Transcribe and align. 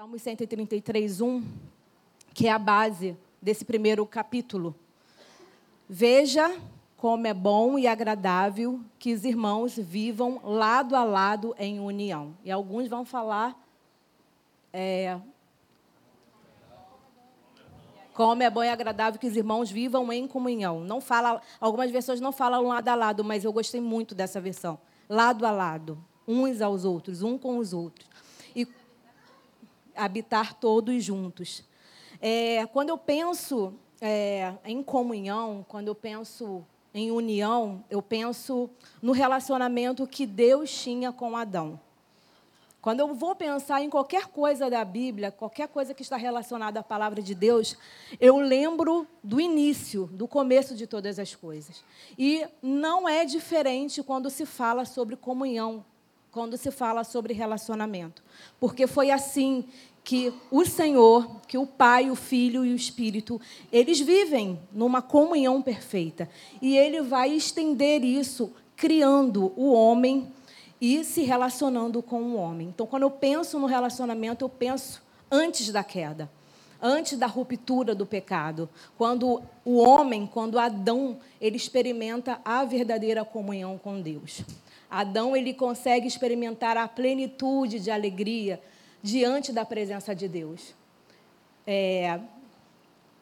Salmo 0.00 0.18
133, 0.18 1.20
1, 1.20 1.44
que 2.32 2.46
é 2.46 2.50
a 2.50 2.58
base 2.58 3.14
desse 3.42 3.66
primeiro 3.66 4.06
capítulo. 4.06 4.74
Veja 5.86 6.58
como 6.96 7.26
é 7.26 7.34
bom 7.34 7.78
e 7.78 7.86
agradável 7.86 8.80
que 8.98 9.12
os 9.12 9.26
irmãos 9.26 9.76
vivam 9.76 10.40
lado 10.42 10.96
a 10.96 11.04
lado 11.04 11.54
em 11.58 11.80
união. 11.80 12.34
E 12.42 12.50
alguns 12.50 12.88
vão 12.88 13.04
falar. 13.04 13.54
É, 14.72 15.18
como 18.14 18.42
é 18.42 18.48
bom 18.48 18.64
e 18.64 18.70
agradável 18.70 19.20
que 19.20 19.26
os 19.26 19.36
irmãos 19.36 19.70
vivam 19.70 20.10
em 20.10 20.26
comunhão. 20.26 20.80
Não 20.80 21.02
fala, 21.02 21.42
algumas 21.60 21.90
versões 21.90 22.22
não 22.22 22.32
falam 22.32 22.62
lado 22.62 22.88
a 22.88 22.94
lado, 22.94 23.22
mas 23.22 23.44
eu 23.44 23.52
gostei 23.52 23.82
muito 23.82 24.14
dessa 24.14 24.40
versão. 24.40 24.78
Lado 25.06 25.44
a 25.44 25.50
lado, 25.50 26.02
uns 26.26 26.62
aos 26.62 26.86
outros, 26.86 27.20
um 27.20 27.36
com 27.36 27.58
os 27.58 27.74
outros 27.74 28.09
habitar 30.04 30.54
todos 30.54 31.02
juntos. 31.04 31.64
É, 32.20 32.66
quando 32.66 32.90
eu 32.90 32.98
penso 32.98 33.74
é, 34.00 34.54
em 34.64 34.82
comunhão, 34.82 35.64
quando 35.68 35.88
eu 35.88 35.94
penso 35.94 36.64
em 36.92 37.10
união, 37.10 37.84
eu 37.88 38.02
penso 38.02 38.68
no 39.00 39.12
relacionamento 39.12 40.06
que 40.06 40.26
Deus 40.26 40.70
tinha 40.70 41.12
com 41.12 41.36
Adão. 41.36 41.78
Quando 42.80 43.00
eu 43.00 43.14
vou 43.14 43.34
pensar 43.34 43.82
em 43.82 43.90
qualquer 43.90 44.28
coisa 44.28 44.70
da 44.70 44.82
Bíblia, 44.84 45.30
qualquer 45.30 45.68
coisa 45.68 45.92
que 45.92 46.00
está 46.00 46.16
relacionada 46.16 46.80
à 46.80 46.82
palavra 46.82 47.20
de 47.20 47.34
Deus, 47.34 47.76
eu 48.18 48.38
lembro 48.38 49.06
do 49.22 49.38
início, 49.38 50.06
do 50.06 50.26
começo 50.26 50.74
de 50.74 50.86
todas 50.86 51.18
as 51.18 51.34
coisas. 51.34 51.84
E 52.18 52.46
não 52.62 53.06
é 53.06 53.26
diferente 53.26 54.02
quando 54.02 54.30
se 54.30 54.46
fala 54.46 54.86
sobre 54.86 55.14
comunhão, 55.14 55.84
quando 56.30 56.56
se 56.56 56.70
fala 56.70 57.04
sobre 57.04 57.34
relacionamento. 57.34 58.22
Porque 58.58 58.86
foi 58.86 59.10
assim 59.10 59.68
que 60.10 60.34
o 60.50 60.66
Senhor, 60.66 61.40
que 61.46 61.56
o 61.56 61.64
Pai, 61.64 62.10
o 62.10 62.16
Filho 62.16 62.64
e 62.64 62.72
o 62.72 62.74
Espírito, 62.74 63.40
eles 63.70 64.00
vivem 64.00 64.58
numa 64.72 65.00
comunhão 65.00 65.62
perfeita. 65.62 66.28
E 66.60 66.76
ele 66.76 67.00
vai 67.00 67.32
estender 67.32 68.02
isso 68.02 68.52
criando 68.74 69.52
o 69.56 69.72
homem 69.72 70.26
e 70.80 71.04
se 71.04 71.22
relacionando 71.22 72.02
com 72.02 72.22
o 72.22 72.34
homem. 72.34 72.66
Então, 72.74 72.88
quando 72.88 73.04
eu 73.04 73.10
penso 73.12 73.56
no 73.60 73.66
relacionamento, 73.66 74.44
eu 74.44 74.48
penso 74.48 75.00
antes 75.30 75.70
da 75.70 75.84
queda, 75.84 76.28
antes 76.82 77.16
da 77.16 77.28
ruptura 77.28 77.94
do 77.94 78.04
pecado, 78.04 78.68
quando 78.98 79.40
o 79.64 79.76
homem, 79.76 80.26
quando 80.26 80.58
Adão, 80.58 81.18
ele 81.40 81.56
experimenta 81.56 82.40
a 82.44 82.64
verdadeira 82.64 83.24
comunhão 83.24 83.78
com 83.78 84.00
Deus. 84.00 84.42
Adão 84.90 85.36
ele 85.36 85.54
consegue 85.54 86.08
experimentar 86.08 86.76
a 86.76 86.88
plenitude 86.88 87.78
de 87.78 87.92
alegria, 87.92 88.60
diante 89.02 89.52
da 89.52 89.64
presença 89.64 90.14
de 90.14 90.28
Deus. 90.28 90.74
É, 91.66 92.20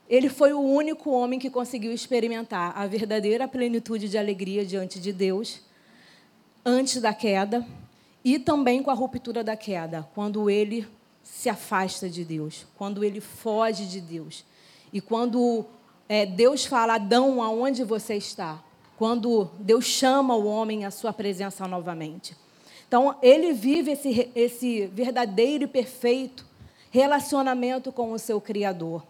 ele 0.08 0.28
foi 0.28 0.52
o 0.52 0.60
único 0.60 1.10
homem 1.10 1.38
que 1.38 1.50
conseguiu 1.50 1.92
experimentar 1.92 2.72
a 2.76 2.86
verdadeira 2.86 3.46
plenitude 3.46 4.08
de 4.08 4.16
alegria 4.16 4.64
diante 4.64 4.98
de 4.98 5.12
Deus, 5.12 5.60
antes 6.64 7.00
da 7.00 7.12
queda, 7.12 7.66
e 8.24 8.38
também 8.38 8.82
com 8.82 8.90
a 8.90 8.94
ruptura 8.94 9.44
da 9.44 9.56
queda, 9.56 10.08
quando 10.14 10.48
ele 10.48 10.86
se 11.22 11.48
afasta 11.48 12.08
de 12.08 12.24
Deus, 12.24 12.66
quando 12.76 13.04
ele 13.04 13.20
foge 13.20 13.86
de 13.86 14.00
Deus. 14.00 14.44
E 14.92 15.00
quando 15.00 15.66
é, 16.08 16.24
Deus 16.24 16.64
fala, 16.64 16.94
Adão, 16.94 17.42
aonde 17.42 17.84
você 17.84 18.14
está? 18.14 18.62
Quando 18.96 19.50
Deus 19.60 19.84
chama 19.84 20.34
o 20.34 20.46
homem 20.46 20.84
à 20.84 20.90
sua 20.90 21.12
presença 21.12 21.68
novamente. 21.68 22.34
Então, 22.88 23.16
ele 23.20 23.52
vive 23.52 23.92
esse, 23.92 24.32
esse 24.34 24.86
verdadeiro 24.86 25.64
e 25.64 25.68
perfeito 25.68 26.48
relacionamento 26.90 27.92
com 27.92 28.12
o 28.12 28.18
seu 28.18 28.40
Criador. 28.40 29.04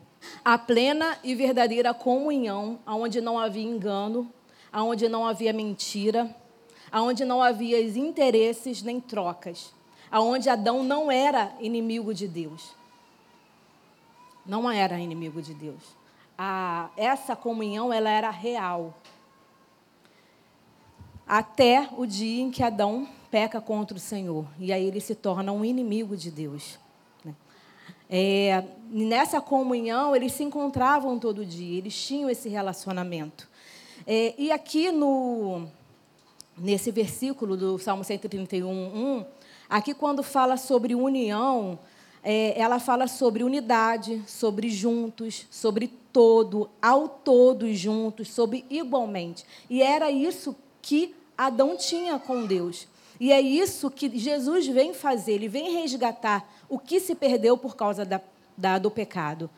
A 0.44 0.58
plena 0.58 1.16
e 1.22 1.32
verdadeira 1.32 1.94
comunhão, 1.94 2.80
onde 2.84 3.20
não 3.20 3.38
havia 3.38 3.62
engano, 3.62 4.28
onde 4.74 5.08
não 5.08 5.24
havia 5.24 5.52
mentira, 5.52 6.34
onde 6.92 7.24
não 7.24 7.40
havia 7.40 7.80
interesses 7.80 8.82
nem 8.82 9.00
trocas, 9.00 9.72
onde 10.12 10.48
Adão 10.48 10.82
não 10.82 11.08
era 11.08 11.52
inimigo 11.60 12.12
de 12.12 12.26
Deus. 12.26 12.74
Não 14.44 14.68
era 14.68 14.98
inimigo 14.98 15.40
de 15.40 15.54
Deus. 15.54 15.96
A, 16.36 16.88
essa 16.96 17.36
comunhão 17.36 17.92
ela 17.92 18.10
era 18.10 18.30
real. 18.30 18.94
Até 21.26 21.88
o 21.96 22.06
dia 22.06 22.42
em 22.42 22.50
que 22.50 22.62
Adão 22.62 23.06
peca 23.30 23.60
contra 23.60 23.96
o 23.96 24.00
Senhor. 24.00 24.46
E 24.58 24.72
aí 24.72 24.84
ele 24.84 25.00
se 25.00 25.14
torna 25.14 25.52
um 25.52 25.64
inimigo 25.64 26.16
de 26.16 26.30
Deus. 26.30 26.78
Né? 27.24 27.34
É, 28.08 28.64
nessa 28.90 29.40
comunhão, 29.40 30.14
eles 30.14 30.32
se 30.32 30.42
encontravam 30.42 31.18
todo 31.18 31.44
dia, 31.44 31.78
eles 31.78 31.94
tinham 31.94 32.28
esse 32.28 32.48
relacionamento. 32.48 33.48
É, 34.06 34.34
e 34.38 34.50
aqui 34.50 34.90
no, 34.90 35.66
nesse 36.56 36.90
versículo 36.90 37.56
do 37.56 37.78
Salmo 37.78 38.04
131, 38.04 38.68
1, 38.70 39.24
aqui 39.68 39.94
quando 39.94 40.22
fala 40.22 40.56
sobre 40.56 40.94
união, 40.94 41.78
é, 42.22 42.58
ela 42.60 42.78
fala 42.78 43.06
sobre 43.06 43.44
unidade, 43.44 44.22
sobre 44.26 44.68
juntos, 44.68 45.46
sobre 45.50 45.88
todo, 46.12 46.68
ao 46.80 47.08
todos 47.08 47.78
juntos, 47.78 48.28
sobre 48.28 48.64
igualmente. 48.68 49.44
E 49.68 49.82
era 49.82 50.10
isso 50.10 50.56
que 50.82 51.14
Adão 51.36 51.76
tinha 51.76 52.18
com 52.18 52.44
Deus. 52.44 52.88
E 53.20 53.32
é 53.32 53.40
isso 53.40 53.90
que 53.90 54.16
Jesus 54.18 54.66
vem 54.66 54.94
fazer, 54.94 55.32
ele 55.32 55.48
vem 55.48 55.80
resgatar 55.80 56.48
o 56.68 56.78
que 56.78 57.00
se 57.00 57.14
perdeu 57.14 57.56
por 57.56 57.74
causa 57.76 58.04
da, 58.04 58.20
da, 58.56 58.78
do 58.78 58.90
pecado. 58.90 59.50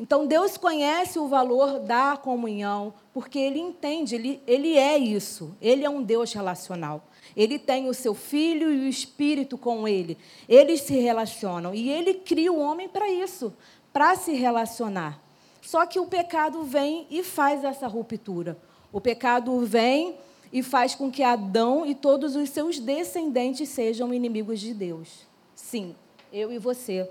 Então, 0.00 0.26
Deus 0.26 0.56
conhece 0.56 1.18
o 1.18 1.26
valor 1.26 1.80
da 1.80 2.16
comunhão, 2.16 2.94
porque 3.12 3.36
Ele 3.36 3.58
entende, 3.58 4.14
ele, 4.14 4.40
ele 4.46 4.78
é 4.78 4.96
isso, 4.96 5.56
Ele 5.60 5.84
é 5.84 5.90
um 5.90 6.02
Deus 6.02 6.32
relacional. 6.32 7.02
Ele 7.36 7.58
tem 7.58 7.88
o 7.88 7.94
seu 7.94 8.14
Filho 8.14 8.72
e 8.72 8.86
o 8.86 8.88
Espírito 8.88 9.58
com 9.58 9.88
Ele. 9.88 10.16
Eles 10.48 10.82
se 10.82 10.96
relacionam 10.98 11.74
e 11.74 11.90
Ele 11.90 12.14
cria 12.14 12.52
o 12.52 12.60
homem 12.60 12.88
para 12.88 13.10
isso, 13.10 13.52
para 13.92 14.14
se 14.14 14.32
relacionar. 14.34 15.20
Só 15.60 15.84
que 15.84 15.98
o 15.98 16.06
pecado 16.06 16.62
vem 16.62 17.06
e 17.10 17.24
faz 17.24 17.64
essa 17.64 17.88
ruptura. 17.88 18.56
O 18.92 19.00
pecado 19.00 19.58
vem 19.66 20.16
e 20.52 20.62
faz 20.62 20.94
com 20.94 21.10
que 21.10 21.22
Adão 21.22 21.84
e 21.84 21.94
todos 21.94 22.36
os 22.36 22.50
seus 22.50 22.78
descendentes 22.78 23.68
sejam 23.68 24.12
inimigos 24.12 24.60
de 24.60 24.72
Deus. 24.72 25.26
Sim, 25.54 25.94
eu 26.32 26.52
e 26.52 26.58
você 26.58 27.08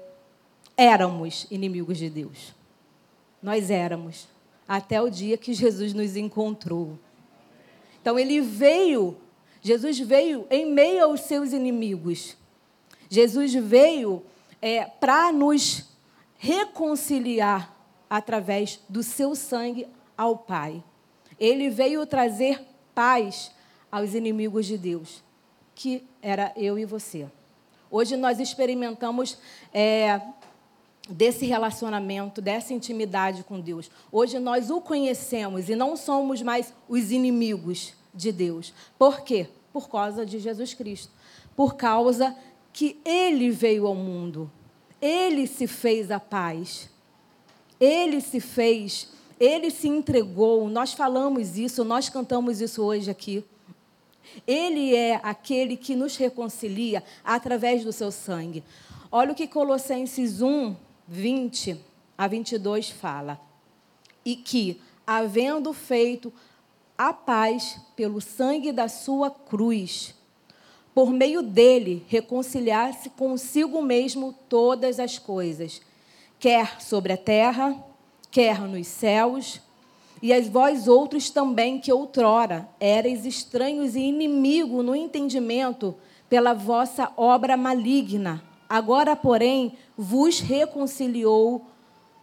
éramos 0.76 1.48
inimigos 1.50 1.98
de 1.98 2.10
Deus. 2.10 2.54
Nós 3.42 3.70
éramos, 3.70 4.28
até 4.68 5.02
o 5.02 5.10
dia 5.10 5.38
que 5.38 5.54
Jesus 5.54 5.94
nos 5.94 6.16
encontrou. 6.16 6.98
Então 8.02 8.18
ele 8.18 8.42
veio, 8.42 9.18
Jesus 9.62 10.00
veio 10.00 10.46
em 10.50 10.66
meio 10.72 11.06
aos 11.06 11.22
seus 11.22 11.54
inimigos. 11.54 12.36
Jesus 13.10 13.54
veio 13.54 14.24
é, 14.62 14.86
para 14.86 15.32
nos 15.32 15.86
reconciliar 16.38 17.76
através 18.10 18.80
do 18.88 19.04
seu 19.04 19.36
sangue 19.36 19.88
ao 20.18 20.38
Pai. 20.38 20.84
Ele 21.40 21.70
veio 21.70 22.06
trazer 22.06 22.60
paz 22.98 23.52
aos 23.92 24.16
inimigos 24.16 24.66
de 24.66 24.76
Deus, 24.76 25.24
que 25.76 26.04
era 26.20 26.52
eu 26.56 26.80
e 26.80 26.84
você. 26.84 27.28
Hoje 27.92 28.18
nós 28.18 28.40
experimentamos 28.40 29.38
é, 29.72 30.20
desse 31.08 31.46
relacionamento, 31.46 32.42
dessa 32.42 32.74
intimidade 32.74 33.44
com 33.44 33.60
Deus. 33.60 33.92
Hoje 34.12 34.40
nós 34.40 34.72
o 34.72 34.82
conhecemos 34.82 35.70
e 35.70 35.76
não 35.76 35.96
somos 35.96 36.42
mais 36.42 36.74
os 36.90 37.12
inimigos 37.12 37.94
de 38.16 38.32
Deus. 38.32 38.74
Por 38.98 39.22
quê? 39.22 39.48
Por 39.72 39.88
causa 39.88 40.26
de 40.26 40.40
Jesus 40.40 40.74
Cristo. 40.74 41.14
Por 41.56 41.76
causa 41.76 42.36
que 42.74 43.00
ele 43.06 43.52
veio 43.52 43.86
ao 43.86 43.94
mundo. 43.94 44.50
Ele 45.00 45.46
se 45.46 45.68
fez 45.68 46.10
a 46.10 46.20
paz. 46.20 46.90
Ele 47.80 48.20
se 48.22 48.40
fez 48.40 49.16
ele 49.40 49.70
se 49.70 49.88
entregou, 49.88 50.70
nós 50.70 50.94
falamos 50.94 51.58
isso, 51.58 51.84
nós 51.84 52.10
cantamos 52.10 52.62
isso 52.62 52.84
hoje 52.84 53.10
aqui. 53.10 53.44
Ele 54.46 54.96
é 54.96 55.20
aquele 55.24 55.78
que 55.78 55.96
nos 55.96 56.18
reconcilia 56.18 57.04
através 57.24 57.84
do 57.84 57.94
seu 57.94 58.12
sangue. 58.12 58.64
Olha 59.12 59.32
o 59.32 59.36
que 59.36 59.48
Colossenses 59.48 60.42
1, 60.42 60.76
20 61.08 61.80
a 62.18 62.28
22 62.28 62.90
fala. 62.90 63.40
E 64.26 64.36
que, 64.36 64.82
havendo 65.06 65.72
feito 65.72 66.34
a 66.98 67.14
paz 67.14 67.80
pelo 67.96 68.20
sangue 68.20 68.72
da 68.72 68.88
sua 68.88 69.30
cruz, 69.30 70.14
por 70.94 71.12
meio 71.12 71.44
dele 71.44 72.04
reconciliar-se 72.08 73.12
consigo 73.12 73.82
mesmo 73.82 74.34
todas 74.50 75.00
as 75.00 75.20
coisas, 75.20 75.80
quer 76.40 76.82
sobre 76.82 77.14
a 77.14 77.18
terra, 77.18 77.82
quer 78.32 78.62
nos 78.62 78.88
céus, 78.88 79.62
e 80.22 80.34
as 80.34 80.48
vós 80.48 80.88
outros 80.88 81.30
também, 81.30 81.80
que 81.80 81.92
outrora 81.92 82.68
erais 82.80 83.26
estranhos 83.26 83.96
e 83.96 84.00
inimigo 84.00 84.82
no 84.82 84.96
entendimento 84.96 85.96
pela 86.28 86.54
vossa 86.54 87.12
obra 87.16 87.56
maligna, 87.56 88.44
Agora, 88.70 89.16
porém, 89.16 89.78
vos 89.98 90.40
reconciliou 90.40 91.66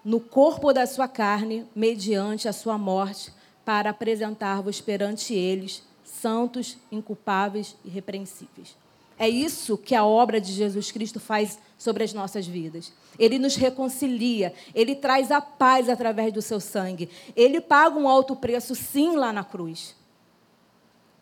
no 0.04 0.20
corpo 0.20 0.72
da 0.72 0.86
sua 0.86 1.08
carne, 1.08 1.66
mediante 1.74 2.46
a 2.46 2.52
sua 2.52 2.76
morte, 2.76 3.32
para 3.64 3.90
apresentar-vos 3.90 4.80
perante 4.80 5.32
eles, 5.32 5.82
santos, 6.04 6.76
inculpáveis 6.92 7.74
e 7.82 7.88
repreensíveis. 7.88 8.76
É 9.18 9.28
isso 9.28 9.78
que 9.78 9.94
a 9.94 10.04
obra 10.04 10.40
de 10.40 10.52
Jesus 10.52 10.90
Cristo 10.90 11.20
faz 11.20 11.58
sobre 11.78 12.02
as 12.02 12.12
nossas 12.12 12.46
vidas. 12.46 12.92
Ele 13.18 13.38
nos 13.38 13.54
reconcilia, 13.54 14.52
ele 14.74 14.94
traz 14.94 15.30
a 15.30 15.40
paz 15.40 15.88
através 15.88 16.32
do 16.32 16.42
seu 16.42 16.58
sangue. 16.58 17.08
Ele 17.36 17.60
paga 17.60 17.96
um 17.98 18.08
alto 18.08 18.34
preço, 18.34 18.74
sim, 18.74 19.16
lá 19.16 19.32
na 19.32 19.44
cruz. 19.44 19.94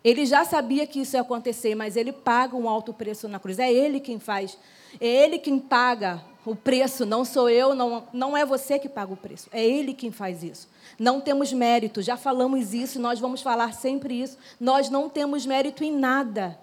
Ele 0.02 0.26
já 0.26 0.44
sabia 0.44 0.86
que 0.86 1.00
isso 1.00 1.16
ia 1.16 1.20
acontecer, 1.20 1.74
mas 1.74 1.96
ele 1.96 2.12
paga 2.12 2.56
um 2.56 2.68
alto 2.68 2.92
preço 2.92 3.28
na 3.28 3.38
cruz. 3.38 3.58
É 3.58 3.72
ele 3.72 4.00
quem 4.00 4.18
faz. 4.18 4.58
É 5.00 5.06
ele 5.06 5.38
quem 5.38 5.58
paga 5.58 6.24
o 6.44 6.56
preço, 6.56 7.06
não 7.06 7.24
sou 7.24 7.48
eu, 7.48 7.72
não, 7.72 8.04
não 8.12 8.36
é 8.36 8.44
você 8.44 8.78
que 8.78 8.88
paga 8.88 9.12
o 9.12 9.16
preço. 9.16 9.48
É 9.52 9.64
ele 9.64 9.94
quem 9.94 10.10
faz 10.10 10.42
isso. 10.42 10.68
Não 10.98 11.20
temos 11.20 11.52
mérito, 11.52 12.02
já 12.02 12.16
falamos 12.16 12.74
isso, 12.74 12.98
nós 12.98 13.20
vamos 13.20 13.42
falar 13.42 13.72
sempre 13.74 14.20
isso. 14.20 14.36
Nós 14.58 14.90
não 14.90 15.08
temos 15.08 15.46
mérito 15.46 15.84
em 15.84 15.92
nada 15.92 16.58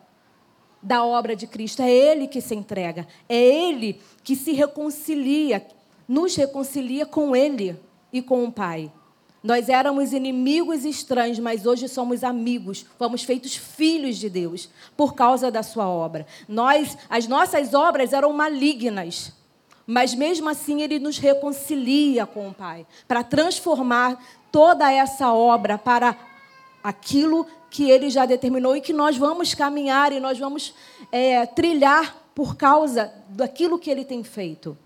da 0.81 1.03
obra 1.03 1.35
de 1.35 1.47
Cristo. 1.47 1.81
É 1.81 1.89
ele 1.89 2.27
que 2.27 2.41
se 2.41 2.55
entrega. 2.55 3.07
É 3.27 3.35
ele 3.35 3.99
que 4.23 4.35
se 4.35 4.51
reconcilia, 4.53 5.65
nos 6.07 6.35
reconcilia 6.35 7.05
com 7.05 7.35
ele 7.35 7.77
e 8.11 8.21
com 8.21 8.43
o 8.43 8.51
Pai. 8.51 8.91
Nós 9.41 9.69
éramos 9.69 10.11
inimigos 10.11 10.83
estranhos, 10.83 11.39
mas 11.39 11.65
hoje 11.65 11.87
somos 11.87 12.23
amigos, 12.25 12.85
fomos 12.97 13.23
feitos 13.23 13.55
filhos 13.55 14.17
de 14.17 14.29
Deus 14.29 14.69
por 14.97 15.15
causa 15.15 15.49
da 15.49 15.63
sua 15.63 15.87
obra. 15.87 16.27
Nós, 16.47 16.97
as 17.09 17.25
nossas 17.25 17.73
obras 17.73 18.11
eram 18.11 18.33
malignas, 18.33 19.31
mas 19.87 20.13
mesmo 20.13 20.49
assim 20.49 20.81
ele 20.81 20.99
nos 20.99 21.17
reconcilia 21.17 22.25
com 22.25 22.49
o 22.49 22.53
Pai, 22.53 22.85
para 23.07 23.23
transformar 23.23 24.21
toda 24.51 24.91
essa 24.91 25.31
obra 25.31 25.77
para 25.77 26.17
aquilo 26.83 27.47
que 27.69 27.89
ele 27.89 28.10
já 28.10 28.25
determinou 28.25 28.75
e 28.75 28.81
que 28.81 28.94
nós 28.94 29.18
vamos 29.18 29.54
caminhar 29.54 30.12
e 30.12 30.19
nós 30.19 30.39
vamos 30.39 30.74
é, 31.12 31.45
trilhar 31.45 32.16
por 32.33 32.56
causa 32.56 33.13
daquilo 33.30 33.77
que 33.77 33.89
ele 33.89 34.06
tem 34.06 34.24
feito. 34.24 34.77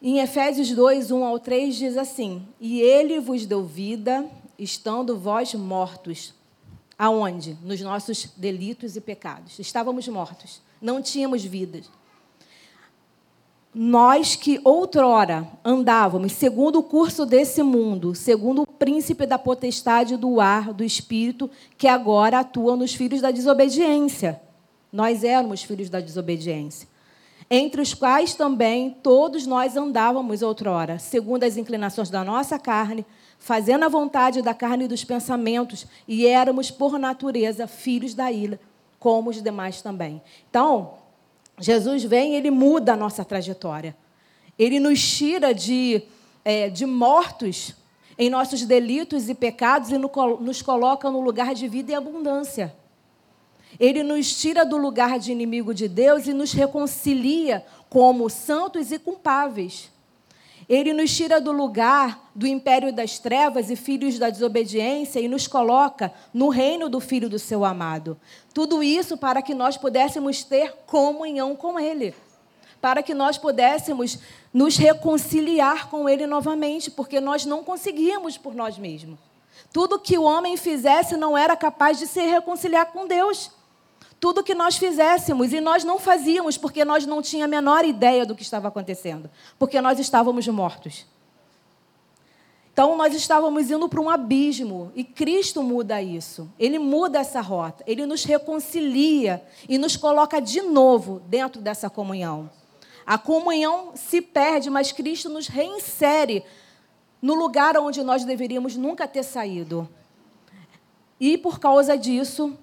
Em 0.00 0.20
Efésios 0.20 0.70
2, 0.70 1.10
1 1.10 1.24
ao 1.24 1.38
3, 1.38 1.74
diz 1.74 1.96
assim: 1.96 2.46
E 2.60 2.80
ele 2.80 3.18
vos 3.20 3.46
deu 3.46 3.64
vida, 3.64 4.24
estando 4.58 5.18
vós 5.18 5.54
mortos. 5.54 6.34
Aonde? 6.98 7.58
Nos 7.62 7.80
nossos 7.80 8.30
delitos 8.36 8.96
e 8.96 9.00
pecados. 9.00 9.58
Estávamos 9.58 10.08
mortos, 10.08 10.62
não 10.80 11.02
tínhamos 11.02 11.44
vida. 11.44 11.82
Nós 13.74 14.34
que 14.34 14.58
outrora 14.64 15.46
andávamos 15.62 16.32
segundo 16.32 16.78
o 16.78 16.82
curso 16.82 17.26
desse 17.26 17.62
mundo, 17.62 18.14
segundo 18.14 18.65
príncipe 18.78 19.26
da 19.26 19.38
potestade 19.38 20.16
do 20.16 20.40
ar, 20.40 20.72
do 20.72 20.84
espírito, 20.84 21.50
que 21.76 21.88
agora 21.88 22.40
atua 22.40 22.76
nos 22.76 22.94
filhos 22.94 23.20
da 23.20 23.30
desobediência. 23.30 24.40
Nós 24.92 25.24
éramos 25.24 25.62
filhos 25.62 25.90
da 25.90 26.00
desobediência 26.00 26.88
entre 27.50 27.80
os 27.80 27.94
quais 27.94 28.34
também 28.34 28.90
todos 29.02 29.46
nós 29.46 29.76
andávamos 29.76 30.42
outrora, 30.42 30.98
segundo 30.98 31.44
as 31.44 31.56
inclinações 31.56 32.10
da 32.10 32.24
nossa 32.24 32.58
carne, 32.58 33.06
fazendo 33.38 33.84
a 33.84 33.88
vontade 33.88 34.42
da 34.42 34.52
carne 34.52 34.84
e 34.84 34.88
dos 34.88 35.04
pensamentos, 35.04 35.86
e 36.08 36.26
éramos, 36.26 36.70
por 36.70 36.98
natureza, 36.98 37.66
filhos 37.66 38.14
da 38.14 38.30
ira, 38.32 38.58
como 38.98 39.30
os 39.30 39.40
demais 39.42 39.80
também. 39.80 40.20
Então, 40.50 40.94
Jesus 41.58 42.02
vem 42.02 42.32
e 42.32 42.36
ele 42.36 42.50
muda 42.50 42.94
a 42.94 42.96
nossa 42.96 43.24
trajetória. 43.24 43.96
Ele 44.58 44.80
nos 44.80 45.00
tira 45.00 45.54
de, 45.54 46.02
é, 46.44 46.68
de 46.68 46.84
mortos 46.84 47.74
em 48.18 48.30
nossos 48.30 48.62
delitos 48.64 49.28
e 49.28 49.34
pecados 49.34 49.90
e 49.90 49.98
nos 49.98 50.62
coloca 50.62 51.10
no 51.10 51.20
lugar 51.20 51.54
de 51.54 51.68
vida 51.68 51.92
e 51.92 51.94
abundância. 51.94 52.74
Ele 53.78 54.02
nos 54.02 54.34
tira 54.40 54.64
do 54.64 54.76
lugar 54.76 55.18
de 55.18 55.32
inimigo 55.32 55.74
de 55.74 55.88
Deus 55.88 56.26
e 56.26 56.32
nos 56.32 56.52
reconcilia 56.52 57.64
como 57.90 58.30
santos 58.30 58.90
e 58.90 58.98
culpáveis. 58.98 59.90
Ele 60.68 60.92
nos 60.92 61.14
tira 61.14 61.40
do 61.40 61.52
lugar 61.52 62.30
do 62.34 62.46
império 62.46 62.92
das 62.92 63.18
trevas 63.18 63.70
e 63.70 63.76
filhos 63.76 64.18
da 64.18 64.30
desobediência 64.30 65.20
e 65.20 65.28
nos 65.28 65.46
coloca 65.46 66.12
no 66.34 66.48
reino 66.48 66.88
do 66.88 66.98
Filho 66.98 67.28
do 67.28 67.38
seu 67.38 67.64
amado. 67.64 68.18
Tudo 68.52 68.82
isso 68.82 69.16
para 69.16 69.42
que 69.42 69.54
nós 69.54 69.76
pudéssemos 69.76 70.42
ter 70.42 70.72
comunhão 70.86 71.54
com 71.54 71.78
Ele, 71.78 72.14
para 72.80 73.00
que 73.00 73.14
nós 73.14 73.38
pudéssemos 73.38 74.18
nos 74.56 74.78
reconciliar 74.78 75.90
com 75.90 76.08
Ele 76.08 76.26
novamente, 76.26 76.90
porque 76.90 77.20
nós 77.20 77.44
não 77.44 77.62
conseguíamos 77.62 78.38
por 78.38 78.54
nós 78.54 78.78
mesmos. 78.78 79.18
Tudo 79.70 79.98
que 79.98 80.16
o 80.16 80.22
homem 80.22 80.56
fizesse 80.56 81.14
não 81.14 81.36
era 81.36 81.54
capaz 81.54 81.98
de 81.98 82.06
se 82.06 82.22
reconciliar 82.22 82.86
com 82.86 83.06
Deus 83.06 83.50
tudo 84.18 84.42
que 84.42 84.54
nós 84.54 84.78
fizéssemos 84.78 85.52
e 85.52 85.60
nós 85.60 85.84
não 85.84 85.98
fazíamos 85.98 86.56
porque 86.56 86.86
nós 86.86 87.04
não 87.04 87.20
tínhamos 87.20 87.54
a 87.54 87.60
menor 87.60 87.84
ideia 87.84 88.24
do 88.24 88.34
que 88.34 88.42
estava 88.42 88.68
acontecendo, 88.68 89.30
porque 89.58 89.78
nós 89.78 89.98
estávamos 89.98 90.48
mortos. 90.48 91.04
Então 92.72 92.96
nós 92.96 93.14
estávamos 93.14 93.70
indo 93.70 93.86
para 93.90 94.00
um 94.00 94.08
abismo 94.08 94.90
e 94.94 95.04
Cristo 95.04 95.62
muda 95.62 96.00
isso. 96.00 96.50
Ele 96.58 96.78
muda 96.78 97.18
essa 97.18 97.42
rota, 97.42 97.84
ele 97.86 98.06
nos 98.06 98.24
reconcilia 98.24 99.44
e 99.68 99.76
nos 99.76 99.98
coloca 99.98 100.40
de 100.40 100.62
novo 100.62 101.20
dentro 101.28 101.60
dessa 101.60 101.90
comunhão. 101.90 102.48
A 103.06 103.16
comunhão 103.16 103.92
se 103.94 104.20
perde, 104.20 104.68
mas 104.68 104.90
Cristo 104.90 105.28
nos 105.28 105.46
reinsere 105.46 106.44
no 107.22 107.34
lugar 107.34 107.78
onde 107.78 108.02
nós 108.02 108.24
deveríamos 108.24 108.76
nunca 108.76 109.06
ter 109.06 109.22
saído. 109.22 109.88
E 111.20 111.38
por 111.38 111.60
causa 111.60 111.96
disso, 111.96 112.58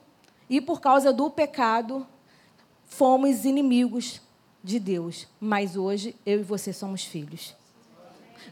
e 0.49 0.59
por 0.59 0.81
causa 0.81 1.13
do 1.13 1.29
pecado, 1.29 2.05
fomos 2.85 3.45
inimigos 3.45 4.21
de 4.63 4.79
Deus. 4.79 5.27
Mas 5.39 5.77
hoje 5.77 6.15
eu 6.25 6.41
e 6.41 6.43
você 6.43 6.73
somos 6.73 7.05
filhos. 7.05 7.55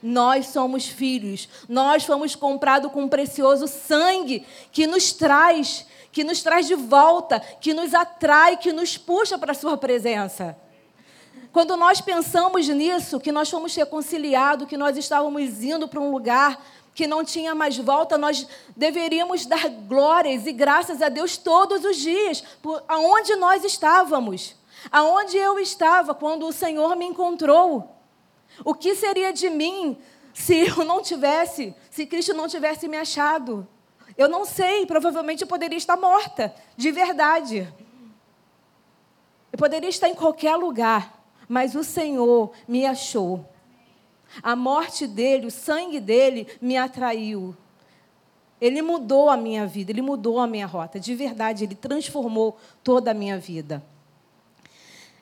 Nós 0.01 0.47
somos 0.47 0.87
filhos. 0.87 1.49
Nós 1.67 2.05
fomos 2.05 2.35
comprados 2.35 2.91
com 2.91 3.03
um 3.03 3.09
precioso 3.09 3.67
sangue 3.67 4.45
que 4.71 4.87
nos 4.87 5.11
traz, 5.11 5.85
que 6.11 6.23
nos 6.23 6.41
traz 6.41 6.67
de 6.67 6.75
volta, 6.75 7.39
que 7.39 7.73
nos 7.73 7.93
atrai, 7.93 8.57
que 8.57 8.71
nos 8.71 8.97
puxa 8.97 9.37
para 9.37 9.51
a 9.51 9.55
sua 9.55 9.77
presença. 9.77 10.57
Quando 11.51 11.75
nós 11.75 11.99
pensamos 11.99 12.67
nisso, 12.69 13.19
que 13.19 13.31
nós 13.31 13.49
fomos 13.49 13.75
reconciliados, 13.75 14.67
que 14.67 14.77
nós 14.77 14.95
estávamos 14.95 15.63
indo 15.63 15.87
para 15.87 15.99
um 15.99 16.11
lugar 16.11 16.63
que 16.93 17.07
não 17.07 17.23
tinha 17.23 17.53
mais 17.53 17.77
volta, 17.77 18.17
nós 18.17 18.47
deveríamos 18.75 19.45
dar 19.45 19.69
glórias 19.69 20.45
e 20.45 20.51
graças 20.51 21.01
a 21.01 21.09
Deus 21.09 21.37
todos 21.37 21.83
os 21.83 21.97
dias, 21.97 22.41
por 22.61 22.83
aonde 22.87 23.35
nós 23.35 23.63
estávamos, 23.63 24.55
aonde 24.91 25.37
eu 25.37 25.59
estava 25.59 26.13
quando 26.13 26.47
o 26.47 26.53
Senhor 26.53 26.95
me 26.95 27.05
encontrou. 27.05 27.95
O 28.63 28.73
que 28.73 28.95
seria 28.95 29.31
de 29.31 29.49
mim 29.49 29.97
se 30.33 30.67
eu 30.67 30.85
não 30.85 31.01
tivesse, 31.01 31.75
se 31.89 32.05
Cristo 32.05 32.33
não 32.33 32.47
tivesse 32.47 32.87
me 32.87 32.97
achado? 32.97 33.67
Eu 34.17 34.27
não 34.27 34.45
sei, 34.45 34.85
provavelmente 34.85 35.41
eu 35.41 35.47
poderia 35.47 35.77
estar 35.77 35.97
morta, 35.97 36.53
de 36.75 36.91
verdade. 36.91 37.73
Eu 39.51 39.57
poderia 39.57 39.89
estar 39.89 40.09
em 40.09 40.15
qualquer 40.15 40.55
lugar, 40.55 41.20
mas 41.51 41.75
o 41.75 41.83
Senhor 41.83 42.53
me 42.65 42.85
achou. 42.85 43.45
A 44.41 44.55
morte 44.55 45.05
dele, 45.05 45.47
o 45.47 45.51
sangue 45.51 45.99
dele 45.99 46.47
me 46.61 46.77
atraiu. 46.77 47.53
Ele 48.61 48.81
mudou 48.81 49.29
a 49.29 49.35
minha 49.35 49.67
vida, 49.67 49.91
ele 49.91 50.01
mudou 50.01 50.39
a 50.39 50.47
minha 50.47 50.65
rota. 50.65 50.97
De 50.97 51.13
verdade, 51.13 51.65
ele 51.65 51.75
transformou 51.75 52.57
toda 52.81 53.11
a 53.11 53.13
minha 53.13 53.37
vida. 53.37 53.83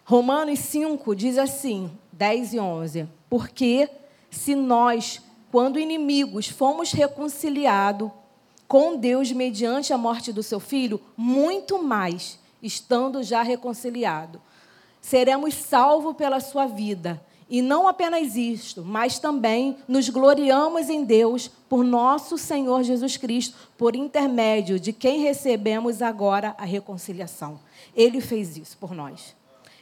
Romanos 0.06 0.60
5 0.60 1.16
diz 1.16 1.36
assim, 1.40 1.90
10 2.14 2.54
e 2.54 2.60
11: 2.60 3.10
Porque 3.28 3.90
se 4.30 4.54
nós, 4.54 5.20
quando 5.52 5.80
inimigos, 5.80 6.48
fomos 6.48 6.92
reconciliados 6.92 8.12
com 8.68 8.96
Deus 8.96 9.32
mediante 9.32 9.94
a 9.94 9.98
morte 9.98 10.32
do 10.32 10.44
seu 10.44 10.60
filho, 10.60 11.02
muito 11.18 11.82
mais, 11.82 12.38
estando 12.62 13.24
já 13.24 13.42
reconciliado, 13.42 14.40
seremos 15.02 15.54
salvos 15.54 16.16
pela 16.16 16.40
sua 16.40 16.66
vida. 16.66 17.22
E 17.50 17.64
não 17.64 17.88
apenas 17.88 18.36
isto, 18.36 18.86
mas 18.86 19.18
também 19.18 19.78
nos 19.88 20.08
gloriamos 20.08 20.88
em 20.88 21.04
Deus 21.04 21.48
por 21.68 21.84
nosso 21.84 22.38
Senhor 22.38 22.84
Jesus 22.84 23.18
Cristo, 23.18 23.58
por 23.76 23.96
intermédio 23.96 24.80
de 24.80 24.94
quem 24.94 25.22
recebemos 25.22 26.04
agora 26.04 26.54
a 26.60 26.64
reconciliação. 26.64 27.60
Ele 27.96 28.22
fez 28.22 28.56
isso 28.56 28.78
por 28.78 28.94
nós. 28.94 29.36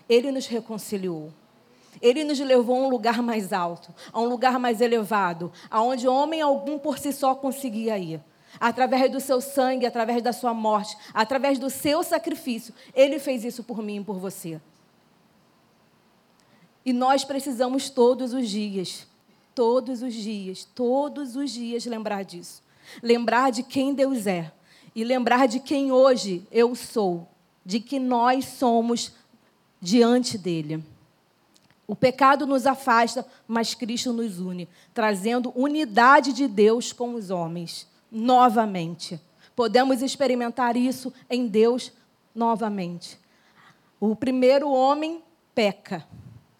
Ele 0.07 0.31
nos 0.31 0.47
reconciliou. 0.47 1.29
Ele 2.01 2.23
nos 2.23 2.39
levou 2.39 2.77
a 2.77 2.87
um 2.87 2.89
lugar 2.89 3.21
mais 3.21 3.51
alto, 3.51 3.93
a 4.13 4.21
um 4.21 4.25
lugar 4.25 4.57
mais 4.59 4.79
elevado, 4.79 5.51
aonde 5.69 6.07
homem 6.07 6.39
algum 6.39 6.77
por 6.77 6.97
si 6.97 7.11
só 7.11 7.35
conseguia 7.35 7.97
ir. 7.97 8.21
Através 8.59 9.11
do 9.11 9.19
seu 9.19 9.41
sangue, 9.41 9.85
através 9.85 10.21
da 10.21 10.31
sua 10.31 10.53
morte, 10.53 10.97
através 11.13 11.59
do 11.59 11.69
seu 11.69 12.01
sacrifício, 12.01 12.73
ele 12.93 13.19
fez 13.19 13.43
isso 13.43 13.61
por 13.61 13.81
mim 13.81 13.97
e 13.97 14.03
por 14.03 14.17
você. 14.17 14.61
E 16.87 16.93
nós 16.93 17.25
precisamos 17.25 17.89
todos 17.89 18.31
os 18.31 18.49
dias, 18.49 19.05
todos 19.53 20.01
os 20.01 20.13
dias, 20.13 20.63
todos 20.63 21.35
os 21.35 21.51
dias 21.51 21.85
lembrar 21.85 22.23
disso. 22.23 22.63
Lembrar 23.03 23.51
de 23.51 23.61
quem 23.61 23.93
Deus 23.93 24.25
é 24.25 24.53
e 24.95 25.03
lembrar 25.03 25.49
de 25.49 25.59
quem 25.59 25.91
hoje 25.91 26.47
eu 26.49 26.73
sou, 26.75 27.27
de 27.65 27.81
que 27.81 27.99
nós 27.99 28.45
somos 28.45 29.11
diante 29.81 30.37
dele. 30.37 30.81
O 31.85 31.93
pecado 31.93 32.47
nos 32.47 32.65
afasta, 32.65 33.27
mas 33.45 33.73
Cristo 33.75 34.13
nos 34.13 34.39
une, 34.39 34.65
trazendo 34.93 35.51
unidade 35.57 36.31
de 36.31 36.47
Deus 36.47 36.93
com 36.93 37.15
os 37.15 37.29
homens, 37.29 37.85
novamente. 38.09 39.19
Podemos 39.53 40.01
experimentar 40.01 40.77
isso 40.77 41.11
em 41.29 41.47
Deus 41.47 41.91
novamente. 42.33 43.19
O 43.99 44.15
primeiro 44.15 44.71
homem 44.71 45.21
peca 45.53 46.07